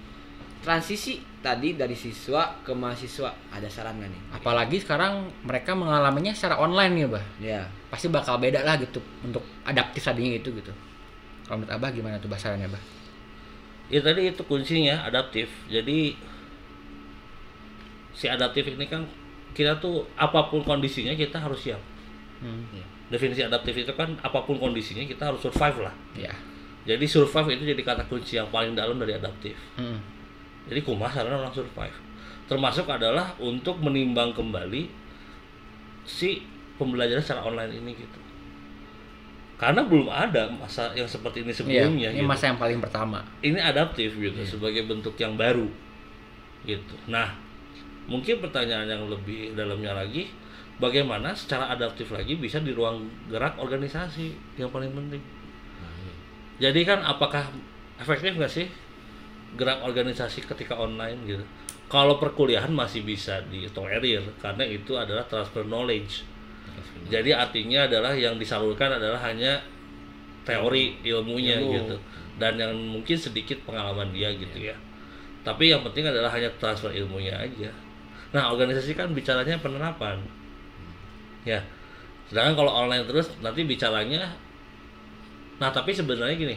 [0.61, 3.33] transisi tadi dari siswa ke mahasiswa?
[3.49, 4.23] Ada saran nggak nih?
[4.37, 7.25] Apalagi sekarang mereka mengalaminya secara online ya, Bah.
[7.41, 7.61] Ya.
[7.89, 10.77] Pasti bakal beda lah gitu untuk adaptif tadinya itu gitu.
[11.49, 12.85] Kalau menurut Abah gimana tuh bahasannya, Bah?
[13.89, 15.49] Ya tadi itu kuncinya adaptif.
[15.73, 16.21] Jadi
[18.13, 19.09] si adaptif ini kan
[19.57, 21.81] kita tuh apa pun kondisinya kita harus siap.
[22.45, 22.93] Hmm.
[23.15, 25.95] Definisi adaptif itu kan apa pun kondisinya kita harus survive lah.
[26.19, 26.35] Ya.
[26.83, 29.55] Jadi survive itu jadi kata kunci yang paling dalam dari adaptif.
[29.79, 30.03] Hmm.
[30.67, 31.95] Jadi kumaha sarana orang survive.
[32.51, 34.91] Termasuk adalah untuk menimbang kembali
[36.03, 36.43] si
[36.75, 38.21] pembelajaran secara online ini gitu.
[39.55, 42.29] Karena belum ada masa yang seperti ini Iya, sebelumnya ini gitu.
[42.29, 43.23] masa yang paling pertama.
[43.39, 45.71] Ini adaptif gitu sebagai bentuk yang baru.
[46.67, 46.95] Gitu.
[47.07, 47.33] Nah,
[48.11, 50.29] mungkin pertanyaan yang lebih dalamnya lagi
[50.79, 55.22] bagaimana secara adaptif lagi bisa di ruang gerak organisasi yang paling penting.
[56.59, 57.51] Jadi kan apakah
[57.99, 58.66] efektif nggak sih
[59.59, 61.45] gerak organisasi ketika online gitu?
[61.91, 66.27] Kalau perkuliahan masih bisa ditolerir karena itu adalah transfer knowledge.
[67.07, 69.61] Jadi artinya adalah yang disalurkan adalah hanya
[70.45, 71.72] teori ilmunya Ilmu.
[71.75, 71.97] gitu
[72.37, 74.75] dan yang mungkin sedikit pengalaman dia gitu ya.
[75.45, 77.70] Tapi yang penting adalah hanya transfer ilmunya aja.
[78.35, 80.18] Nah, organisasi kan bicaranya penerapan.
[81.45, 81.61] Ya.
[82.28, 84.32] Sedangkan kalau online terus nanti bicaranya
[85.59, 86.57] Nah, tapi sebenarnya gini.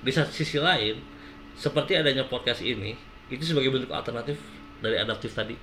[0.00, 0.96] Di sisi lain,
[1.56, 2.96] seperti adanya podcast ini,
[3.28, 4.40] itu sebagai bentuk alternatif
[4.80, 5.56] dari adaptif tadi.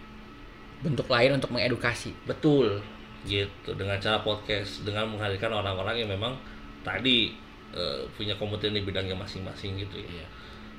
[0.84, 2.14] Bentuk lain untuk mengedukasi.
[2.28, 2.82] Betul.
[3.24, 6.36] gitu dengan cara podcast dengan menghadirkan orang-orang yang memang
[6.84, 7.32] tadi
[7.72, 10.20] eh, punya kompeten di bidangnya masing-masing gitu ya.
[10.20, 10.26] Iya.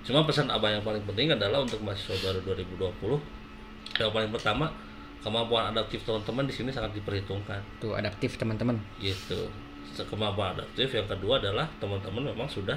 [0.05, 4.69] Cuma pesan abah yang paling penting adalah untuk mahasiswa baru 2020 yang paling pertama
[5.25, 8.77] kemampuan adaptif teman-teman di sini sangat diperhitungkan Tuh adaptif teman-teman.
[9.01, 9.49] gitu.
[10.05, 12.77] Kemampuan adaptif yang kedua adalah teman-teman memang sudah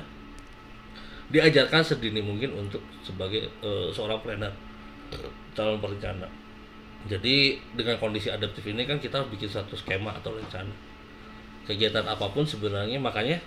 [1.28, 4.54] diajarkan sedini mungkin untuk sebagai eh, seorang planner
[5.52, 6.28] calon perencana.
[7.08, 10.72] Jadi dengan kondisi adaptif ini kan kita harus bikin satu skema atau rencana
[11.68, 13.38] kegiatan apa pun sebenarnya makanya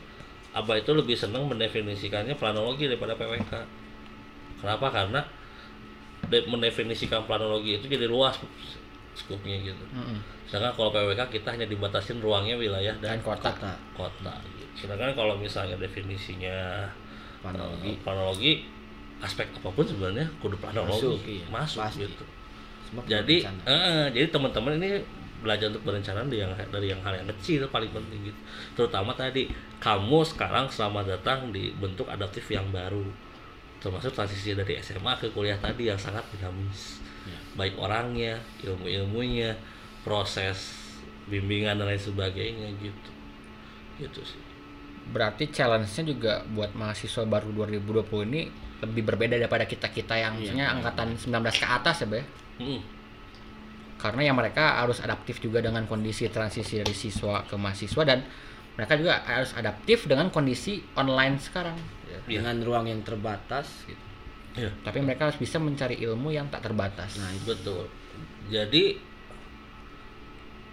[0.51, 3.55] Abah itu lebih senang mendefinisikannya planologi daripada PWK.
[4.59, 4.91] Kenapa?
[4.91, 5.23] Karena
[6.27, 8.35] de- mendefinisikan planologi itu jadi luas
[9.21, 9.85] skupnya gitu.
[9.93, 10.17] Mm-mm.
[10.49, 13.53] Sedangkan kalau PWK kita hanya dibatasin ruangnya wilayah dan Dan kota.
[13.53, 13.73] Kota.
[13.95, 14.35] kota.
[14.49, 14.65] Gitu.
[14.87, 16.89] Sedangkan kalau misalnya definisinya
[17.41, 17.89] Planologi.
[17.89, 18.53] eh, planologi
[19.21, 21.45] aspek apa pun sebenarnya kudu planologi Masuk, iya.
[21.49, 22.01] masuk Pasti.
[22.05, 22.25] gitu.
[22.89, 24.91] Semua Jadi eh, jadi teman-teman ini
[25.41, 28.41] belajar untuk berencana dari yang dari yang hal yang kecil paling penting gitu.
[28.75, 29.49] Terutama tadi
[29.79, 33.05] kamu sekarang selamat datang di bentuk adaptif yang baru.
[33.81, 37.01] Termasuk transisi dari SMA ke kuliah tadi yang sangat dinamis.
[37.59, 39.57] Baik orangnya, ilmu-ilmunya,
[40.07, 40.77] proses
[41.27, 43.11] bimbingan dan lain sebagainya gitu.
[43.99, 44.43] Gitu sih.
[45.11, 48.43] Berarti challenge-nya juga buat mahasiswa baru 2020 ini
[48.81, 50.41] lebih berbeda daripada kita-kita yang Iya.
[50.41, 52.21] misalnya angkatan 19 ke atas ya, Be.
[52.63, 52.81] Mm.
[54.01, 58.25] Karena yang mereka harus adaptif juga dengan kondisi transisi dari siswa ke mahasiswa dan
[58.79, 61.77] mereka juga harus adaptif dengan kondisi online sekarang.
[62.11, 62.43] Iya.
[62.43, 64.10] dengan ruang yang terbatas gitu.
[64.59, 64.71] Iya.
[64.83, 67.19] Tapi mereka harus bisa mencari ilmu yang tak terbatas.
[67.23, 67.87] Nah, itu Betul.
[68.51, 68.99] Jadi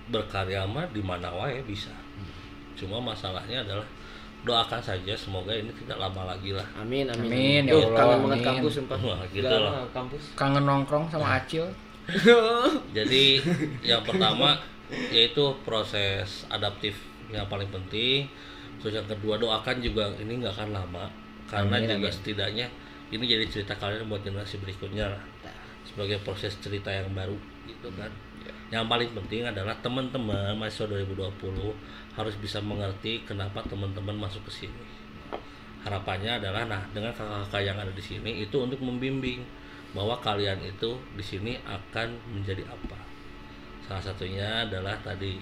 [0.08, 1.92] berkarya mah di mana wae bisa.
[2.74, 3.86] Cuma masalahnya adalah
[4.48, 6.64] doakan saja semoga ini tidak lama lagi lah.
[6.80, 7.28] amin amin.
[7.28, 9.00] Amin, ya Tuh, Allah, kangen banget kampus sumpah.
[9.04, 9.84] Wah, gitu lah.
[9.92, 10.24] kampus.
[10.38, 11.66] Kangen nongkrong sama Acil.
[12.98, 13.44] Jadi
[13.84, 14.56] yang pertama
[15.12, 16.96] yaitu proses adaptif
[17.28, 18.32] yang paling penting.
[18.80, 21.06] Terus yang kedua doakan juga ini nggak akan lama
[21.52, 22.16] karena Amin, juga amin.
[22.16, 22.68] setidaknya
[23.10, 25.22] ini jadi cerita kalian buat generasi berikutnya lah
[25.84, 28.12] sebagai proses cerita yang baru gitu kan.
[28.68, 31.72] Yang paling penting adalah teman-teman mahasiswa 2020
[32.14, 34.84] harus bisa mengerti kenapa teman-teman masuk ke sini.
[35.82, 39.40] Harapannya adalah nah dengan kakak-kakak yang ada di sini itu untuk membimbing
[39.96, 43.00] bahwa kalian itu di sini akan menjadi apa.
[43.88, 45.40] Salah satunya adalah tadi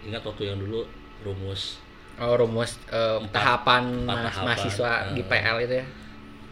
[0.00, 0.88] ingat waktu yang dulu
[1.20, 1.84] rumus
[2.18, 4.46] Oh, rumus eh, Empat- tahapan, empat mas- tahapan.
[4.48, 5.26] mahasiswa di Eh.
[5.28, 5.86] PL itu ya.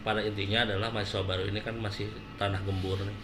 [0.07, 2.07] Pada intinya adalah mahasiswa baru ini kan masih
[2.39, 3.17] tanah gembur nih.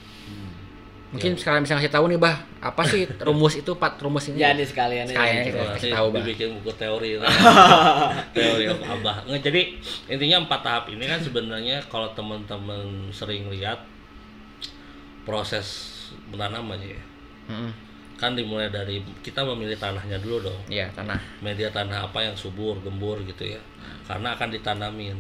[1.14, 4.42] Mungkin sekalian bisa ngasih tahu nih, Bah, apa sih rumus itu, Pat, rumus ini?
[4.42, 5.62] Jadi sekalian Sekalian gitu.
[5.62, 5.70] aja.
[5.70, 6.18] Nanti kasih tahu, Bang.
[6.26, 7.10] dibikin buku teori
[8.36, 9.62] teori of abah Nggak, jadi
[10.10, 12.82] intinya empat tahap ini kan sebenarnya kalau teman-teman
[13.14, 13.78] sering lihat
[15.24, 15.68] proses
[16.30, 17.04] menanam aja ya
[17.48, 17.72] Mm-mm.
[18.20, 21.20] kan dimulai dari kita memilih tanahnya dulu dong Iya, tanah.
[21.40, 23.62] media tanah apa yang subur gembur gitu ya
[24.04, 25.16] karena akan ditanamin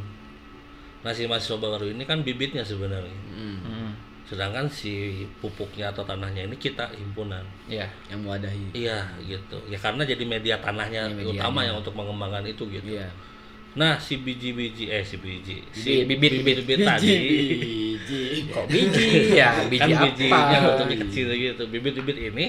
[1.03, 3.91] nah si mahasiswa baru ini kan bibitnya sebenarnya Hmm, Mm-mm.
[4.23, 7.85] sedangkan si pupuknya atau tanahnya ini kita himpunan Iya.
[8.07, 8.71] yang mewadahi.
[8.71, 11.35] iya gitu ya karena jadi media tanahnya medianya.
[11.37, 13.11] utama yang untuk mengembangkan itu gitu Iya.
[13.75, 16.63] nah si biji-biji eh si biji si Bibit, bibit.
[16.63, 17.13] bibit tadi
[17.99, 18.47] Biji.
[18.47, 19.49] Kok biji ya?
[19.65, 20.05] Biji kan apa?
[20.07, 22.45] bijinya bentuknya kecil gitu bibit-bibit ini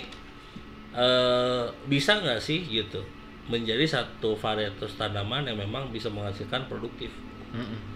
[0.94, 3.02] eh bisa nggak sih gitu
[3.44, 7.10] menjadi satu varietas tanaman yang memang bisa menghasilkan produktif
[7.50, 7.93] Mm-mm.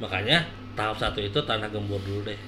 [0.00, 0.42] Makanya
[0.72, 2.40] tahap satu itu tanah gembur dulu deh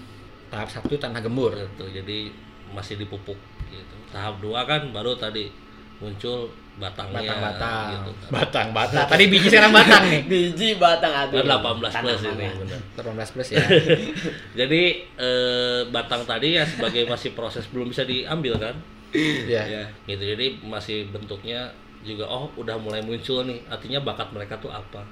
[0.49, 1.53] Tahap satu tanah gembur.
[1.53, 2.29] gitu jadi
[2.69, 3.37] masih dipupuk
[3.69, 5.49] gitu tahap dua kan baru tadi
[5.97, 7.85] muncul batangnya Batang-batang.
[7.95, 8.29] gitu kan.
[8.33, 9.05] Batang-batang.
[9.07, 10.21] Tadi biji sekarang batang nih.
[10.33, 11.39] Biji batang aduh.
[11.39, 12.57] Kan 18 plus Tanah ini mana?
[12.59, 12.81] benar
[13.23, 13.65] 18 plus ya.
[14.59, 14.83] jadi
[15.15, 18.75] eh, batang tadi ya sebagai masih proses belum bisa diambil kan
[19.13, 19.63] Iya.
[19.63, 19.85] Iya.
[20.09, 21.69] gitu jadi masih bentuknya
[22.01, 25.05] juga oh udah mulai muncul nih artinya bakat mereka tuh apa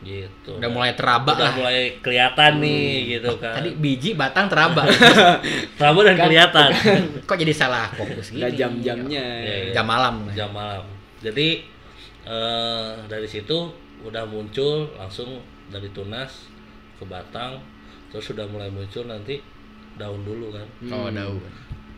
[0.00, 1.50] gitu Udah mulai teraba udah lah.
[1.50, 1.58] Hmm.
[1.58, 4.88] mulai kelihatan nih gitu kan Tadi biji batang teraba.
[5.80, 6.68] rambut dan kelihatan
[7.28, 8.48] Kok jadi salah fokus gini?
[8.50, 9.24] Jam-jamnya.
[9.38, 9.72] Iya, iya.
[9.72, 10.24] Jam malam.
[10.30, 10.84] jam malam
[11.20, 11.60] jadi
[12.24, 13.68] eh, dari situ
[14.00, 15.36] udah muncul langsung
[15.68, 16.48] dari tunas
[16.96, 17.60] ke batang
[18.08, 19.36] terus sudah mulai muncul nanti
[19.94, 21.36] daun dulu kan Oh, daun.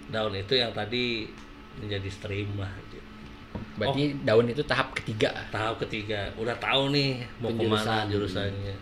[0.08, 1.30] daun itu yang tadi
[1.74, 2.68] menjadi stream lah
[3.84, 5.30] Berarti daun itu tahap ketiga.
[5.48, 8.04] tahap ketiga udah tahu nih mau ke mana Penjurusan.
[8.08, 8.74] jurusannya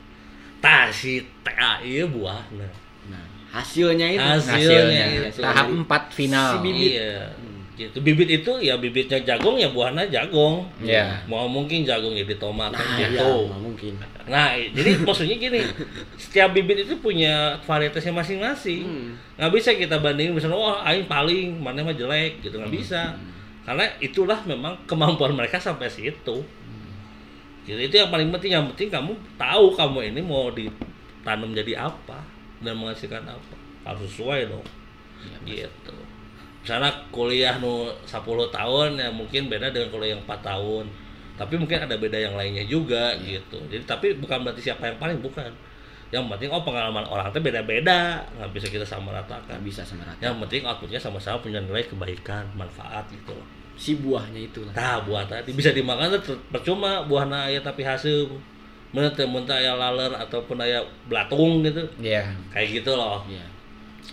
[0.59, 2.73] tasi TA iya buah nah
[3.03, 4.21] Nah, hasilnya itu.
[4.23, 4.61] Hasilnya
[5.03, 5.05] Hasilnya.
[5.27, 5.41] itu.
[5.41, 6.49] Tahap empat final.
[6.53, 6.91] Si bibit.
[6.95, 7.27] iya
[7.73, 11.25] gitu bibit itu ya bibitnya jagung ya buahnya jagung Iya.
[11.25, 13.93] mau mungkin jagung jadi tomat kan Nah, gitu iya, mungkin.
[14.27, 15.65] nah jadi maksudnya gini
[16.15, 19.11] setiap bibit itu punya varietasnya masing-masing Hmm.
[19.35, 23.17] nggak bisa kita bandingin misalnya wah aing paling mana mah jelek gitu nggak bisa
[23.71, 26.43] karena itulah memang kemampuan mereka sampai situ.
[27.63, 28.59] Jadi itu yang paling penting.
[28.59, 32.19] Yang penting kamu tahu kamu ini mau ditanam jadi apa
[32.67, 33.55] dan menghasilkan apa.
[33.87, 34.67] Harus sesuai dong.
[35.47, 35.97] Gitu.
[36.67, 38.11] Misalnya kuliah nu 10
[38.51, 40.91] tahun ya mungkin beda dengan kuliah yang 4 tahun.
[41.39, 43.63] Tapi mungkin ada beda yang lainnya juga gitu.
[43.71, 45.47] Jadi tapi bukan berarti siapa yang paling bukan.
[46.11, 48.19] Yang penting oh pengalaman orang itu beda-beda.
[48.35, 51.87] Nggak bisa kita sama ratakan Nggak bisa sama rata yang penting outputnya sama-sama punya nilai
[51.87, 57.01] kebaikan manfaat gitu loh si buahnya itu lah nah buah tadi bisa dimakan tuh percuma
[57.03, 58.29] buahna aya tapi hasil
[58.91, 60.79] menurut muntah aya laler ataupun aya
[61.09, 62.29] belatung gitu Iya.
[62.49, 63.49] kayak gitu loh Iya.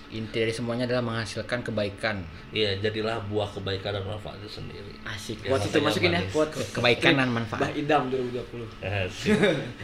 [0.07, 2.24] Inti dari semuanya adalah menghasilkan kebaikan.
[2.47, 6.32] iya jadilah buah kebaikan dan manfaat itu sendiri asik Ya, quotes itu masukin ya manis.
[6.32, 7.76] quotes Kebaikan dan Bah manfaat.
[7.76, 9.36] idam 2020 Asik.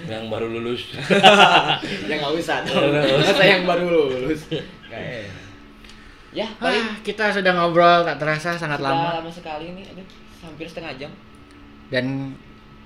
[0.05, 0.95] yang baru lulus
[2.07, 2.63] ya nggak usah
[3.19, 4.47] masa yang baru lulus
[4.87, 5.42] Kayak-
[6.33, 10.07] ya paling Ah, kita sudah ngobrol tak terasa sangat sudah lama lama sekali nih aduh
[10.41, 11.11] hampir setengah jam
[11.87, 12.33] dan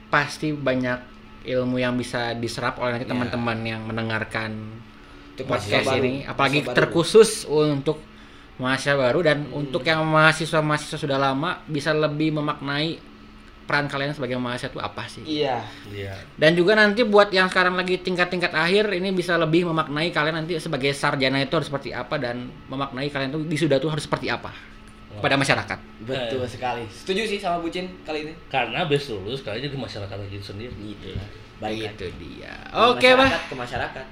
[0.07, 0.99] pasti banyak
[1.45, 3.13] ilmu yang bisa diserap oleh nanti Iya.
[3.13, 4.51] teman-teman yang mendengarkan
[5.31, 6.01] Untuk podcast baru.
[6.01, 6.77] ini apalagi Mahasiswa baru.
[6.77, 7.97] terkhusus untuk
[8.57, 9.59] mahasiswa baru dan Hmm.
[9.59, 12.99] untuk yang mahasiswa-mahasiswa sudah lama bisa lebih memaknai
[13.67, 15.23] peran kalian sebagai mahasiswa itu apa sih?
[15.27, 15.59] Iya.
[15.91, 16.15] Iya.
[16.39, 20.55] Dan juga nanti buat yang sekarang lagi tingkat-tingkat akhir ini bisa lebih memaknai kalian nanti
[20.57, 24.55] sebagai sarjana itu harus seperti apa dan memaknai kalian itu wisuda itu harus seperti apa
[25.19, 25.79] pada masyarakat.
[26.07, 26.49] Betul Eh.
[26.49, 26.83] sekali.
[26.87, 28.33] Setuju sih sama bucin kali ini?
[28.47, 30.71] Karena best lulus kalian jadi masyarakat lagi sendiri.
[30.73, 31.11] Gitu
[31.57, 31.97] baik.
[31.97, 32.53] Itu dia.
[32.71, 34.05] Oke bah masyarakat ke masyarakat.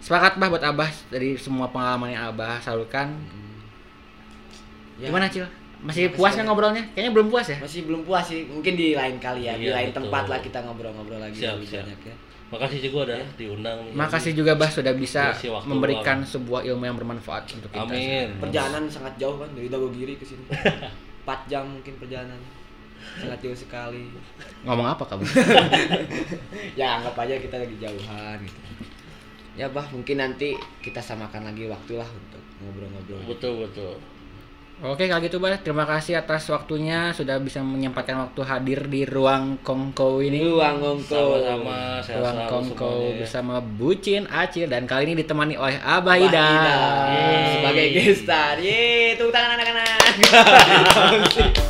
[0.00, 0.88] Sepakat bah buat abah.
[1.12, 3.12] Dari semua pengalaman yang abah salurkan.
[4.96, 5.44] Ya, gimana cil
[5.80, 6.84] masih Makasih puas kan ngobrolnya?
[6.92, 7.58] Kayaknya belum puas ya?
[7.58, 9.98] Masih belum puas sih mungkin di lain kali ya di Iya, lain betul.
[10.04, 11.84] tempat lah kita ngobrol-ngobrol lagi Siap, lebih siap.
[11.84, 12.14] banyak ya.
[12.50, 13.78] Makasih juga udah diundang.
[13.94, 15.30] Makasih juga bah sudah bisa
[15.64, 16.26] memberikan luang.
[16.26, 17.86] sebuah ilmu yang bermanfaat untuk kita.
[17.86, 18.26] Amin.
[18.36, 20.44] Perjalanan sangat jauh kan dari Dagogiri ke sini.
[21.24, 22.40] 4 jam mungkin perjalanan.
[23.16, 24.10] Sangat jauh sekali.
[24.66, 25.22] Ngomong apa kamu?
[26.74, 28.60] Ya anggap aja kita lagi jauhan gitu.
[29.54, 33.20] Ya bah mungkin nanti kita samakan lagi waktu lah untuk ngobrol-ngobrol.
[33.26, 33.94] Betul betul
[34.80, 39.60] Oke kalau gitu bah terima kasih atas waktunya sudah bisa menyempatkan waktu hadir di ruang
[39.60, 40.40] kongko ini.
[40.40, 46.24] Ruang sama-sama sehat ruang kongko bersama Bucin Acil dan kali ini ditemani oleh Abah Abah
[46.24, 46.50] Ida.
[47.60, 48.56] Sebagai gestar.
[48.56, 50.00] Ye tepuk tangan anak-anak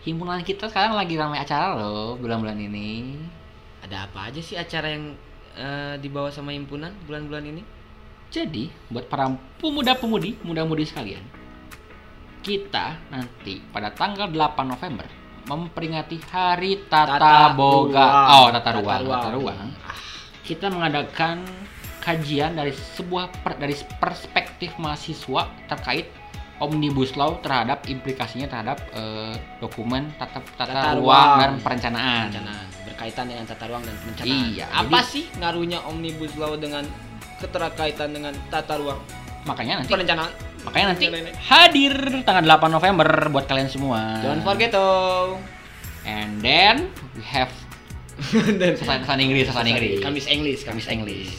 [0.00, 3.16] himpunan kita sekarang lagi ramai acara loh bulan-bulan ini.
[3.80, 5.16] ada apa aja sih acara yang
[5.56, 7.62] eh, dibawa sama himpunan bulan-bulan ini
[8.30, 9.26] Jadi buat para
[9.58, 11.24] pemuda-pemudi, muda-mudi sekalian,
[12.46, 15.02] kita nanti pada tanggal 8 November
[15.50, 18.26] memperingati Hari Tata, Tata Boga, Ruang.
[18.30, 19.18] oh Tata Tata Ruang, Ruang.
[19.18, 19.58] Tata Ruang.
[20.46, 21.42] Kita mengadakan
[21.98, 26.06] kajian dari sebuah per- dari perspektif mahasiswa terkait
[26.60, 31.36] omnibus law terhadap implikasinya terhadap eh, dokumen tata, tata, Tata ruang ruang.
[31.38, 32.24] dan perencanaan.
[32.28, 36.84] perencanaan berkaitan dengan tata ruang dan perencanaan Iya, apa jadi- sih ngaruhnya omnibus law dengan
[37.36, 39.00] keterkaitan dengan tata ruang
[39.40, 41.08] Makanya nanti perencanaan makanya nanti
[41.40, 44.20] hadir tanggal 8 November buat kalian semua.
[44.20, 45.40] don't forget oh
[46.00, 47.48] And then we have
[48.20, 50.00] sasan sasan Inggris, sasan Inggris.
[50.00, 51.32] Kamis English Kamis English.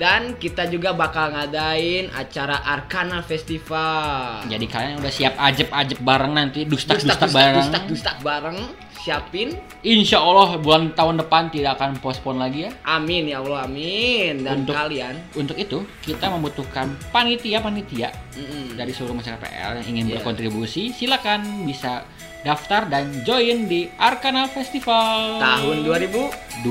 [0.00, 6.64] Dan kita juga bakal ngadain acara Arkana Festival Jadi kalian udah siap ajeb-ajeb bareng nanti
[6.64, 7.56] dustak-dustak dustak bareng.
[7.60, 8.58] dustak dustak bareng
[8.96, 12.70] siapin Insya Allah bulan tahun depan tidak akan postpone lagi ya.
[12.86, 18.64] amin ya Allah amin dan Untuk- kalian Untuk itu kita membutuhkan panitia-panitia mm-mm.
[18.74, 20.12] dari seluruh masyarakat PL yang ingin Iya.
[20.16, 20.90] berkontribusi.
[20.90, 22.08] Silakan bisa
[22.40, 26.64] daftar dan join di Arkana Festival tahun 21.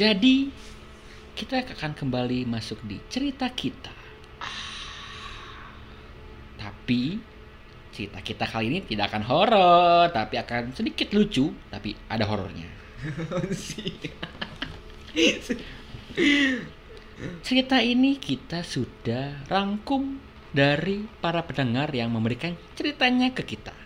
[0.00, 0.48] Jadi
[1.36, 3.92] kita akan kembali masuk di cerita kita.
[6.56, 7.20] Tapi
[7.92, 12.64] cerita kita kali ini tidak akan horor, tapi akan sedikit lucu, tapi ada horornya.
[17.44, 20.16] Cerita ini kita sudah rangkum
[20.48, 23.76] dari para pendengar yang memberikan ceritanya ke kita.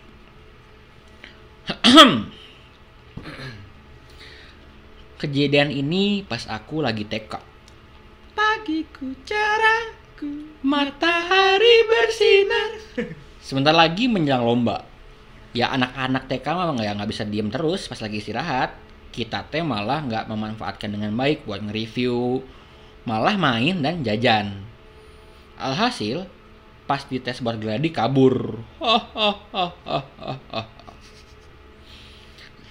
[5.15, 7.39] Kejadian ini pas aku lagi TK.
[8.35, 12.71] Pagiku cerahku, matahari bersinar.
[13.47, 14.83] Sebentar lagi menjelang lomba.
[15.55, 18.75] Ya anak-anak TK memang nggak nggak bisa diem terus pas lagi istirahat.
[19.15, 22.43] Kita teh malah nggak memanfaatkan dengan baik buat nge-review,
[23.07, 24.67] malah main dan jajan.
[25.55, 26.27] Alhasil
[26.83, 28.59] pas dites buat gladi kabur.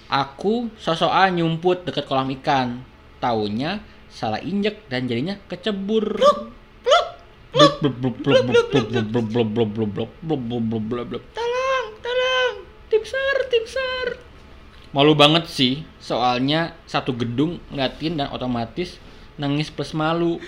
[0.05, 2.85] Aku sosokan nyumput deket kolam ikan.
[3.17, 6.21] Taunya salah injek dan jadinya kecebur.
[11.33, 12.53] Tolong, tolong.
[12.91, 14.07] Tim SAR, tim SAR.
[14.93, 19.01] Malu banget sih, soalnya satu gedung ngeliatin dan otomatis
[19.35, 20.39] nangis plus malu.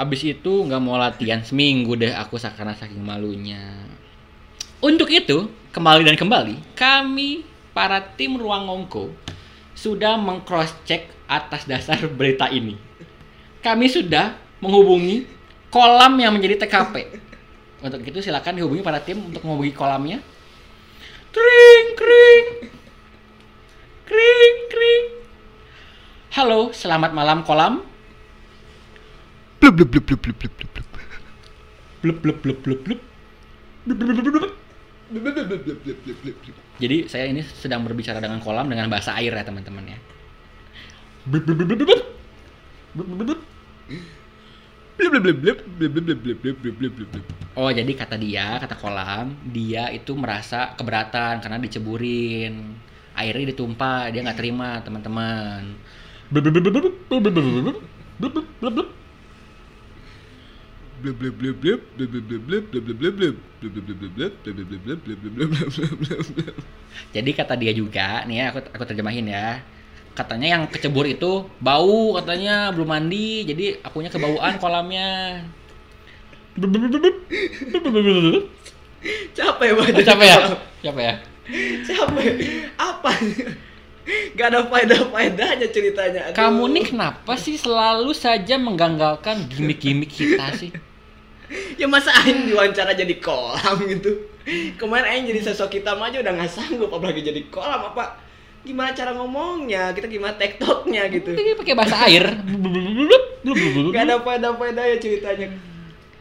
[0.00, 3.84] Abis itu nggak mau latihan seminggu deh aku karena saking malunya.
[4.80, 7.44] Untuk itu, kembali dan kembali, kami
[7.76, 9.12] para tim Ruang Ngongko
[9.76, 12.80] sudah mengcross check atas dasar berita ini.
[13.60, 15.28] Kami sudah menghubungi
[15.68, 17.20] kolam yang menjadi TKP.
[17.84, 20.24] Untuk itu silakan dihubungi para tim untuk menghubungi kolamnya.
[21.28, 22.44] Kring kring.
[24.08, 25.04] Kring kring.
[26.32, 27.89] Halo, selamat malam kolam.
[29.60, 30.86] Blub blub blub blub blub blub blub.
[32.00, 33.00] Blub blub blub blub blub.
[36.80, 39.98] Jadi saya ini sedang berbicara dengan kolam dengan bahasa air ya teman-teman ya.
[41.28, 42.02] Blub blub blub blub blub.
[42.96, 43.40] Blub blub blub.
[47.56, 52.76] Oh jadi kata dia, kata kolam, dia itu merasa keberatan karena diceburin,
[53.16, 55.76] airnya ditumpah, dia nggak terima teman-teman.
[67.10, 69.64] Jadi kata dia juga, nih ya aku aku terjemahin ya.
[70.10, 75.40] Katanya yang kecebur itu bau katanya belum mandi, jadi akunya kebauan kolamnya.
[79.32, 80.04] Capek banget.
[80.04, 80.38] Capek ya?
[80.84, 81.14] Capek ya?
[81.88, 82.32] Capek.
[82.76, 83.10] Apa?
[84.34, 86.20] Gak ada faedah-faedahnya ceritanya.
[86.30, 86.36] Aduh.
[86.36, 90.74] Kamu nih kenapa sih selalu saja mengganggalkan gimmick-gimmick kita sih?
[91.74, 94.30] Ya masa Aing diwawancara jadi kolam gitu.
[94.76, 98.16] Kemarin Aing jadi sosok hitam aja udah nggak sanggup apalagi jadi kolam apa?
[98.60, 99.90] Gimana cara ngomongnya?
[99.90, 101.32] Kita gimana tektoknya gitu.
[101.32, 102.28] Ini pakai bahasa air.
[103.90, 105.48] Gak ada faedah-faedahnya ceritanya.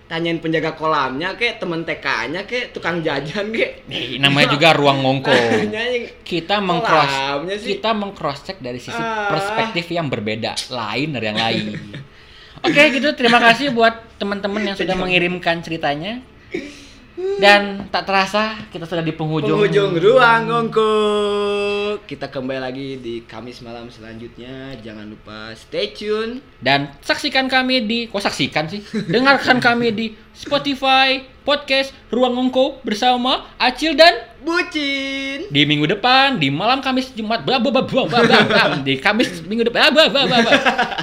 [0.09, 3.85] Tanyain penjaga kolamnya kek, temen TK-nya kek, tukang jajan kek.
[3.85, 5.29] Nih, namanya juga ruang ngongko.
[6.29, 7.13] Kita mengcross
[7.61, 9.29] kita mengcross check dari sisi Ah.
[9.29, 11.65] perspektif yang berbeda, lain dari yang lain.
[12.63, 13.15] Oke, gitu.
[13.15, 16.19] Terima kasih buat teman-teman yang sudah mengirimkan ceritanya.
[17.39, 19.59] Dan tak terasa kita sudah di penghujung.
[19.59, 20.91] penghujung ruang ngongko.
[22.03, 24.75] Kita kembali lagi di Kamis malam selanjutnya.
[24.79, 26.39] Jangan lupa stay tune.
[26.59, 28.83] Dan saksikan kami di, kok saksikan sih?
[29.07, 35.51] Dengarkan kami di Spotify, podcast Ruang Ngongko bersama Acil dan Bucin.
[35.51, 39.67] di minggu depan di malam Kamis Jumat bla bla bla bla bla di Kamis minggu
[39.67, 40.53] depan bla bla bla bla.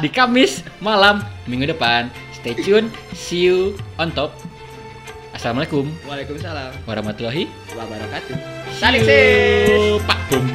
[0.00, 4.32] di Kamis malam minggu depan stay tune see you on top
[5.36, 7.44] Assalamualaikum Waalaikumsalam warahmatullahi
[7.76, 8.36] wabarakatuh.
[8.80, 10.00] Saling sis.
[10.08, 10.48] Pak Bum.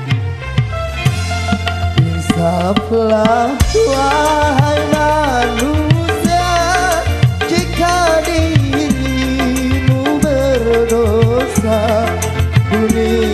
[2.01, 6.49] Insaflah wahai manusia
[7.45, 12.09] Jika dirimu berdosa
[12.73, 13.30] Dunia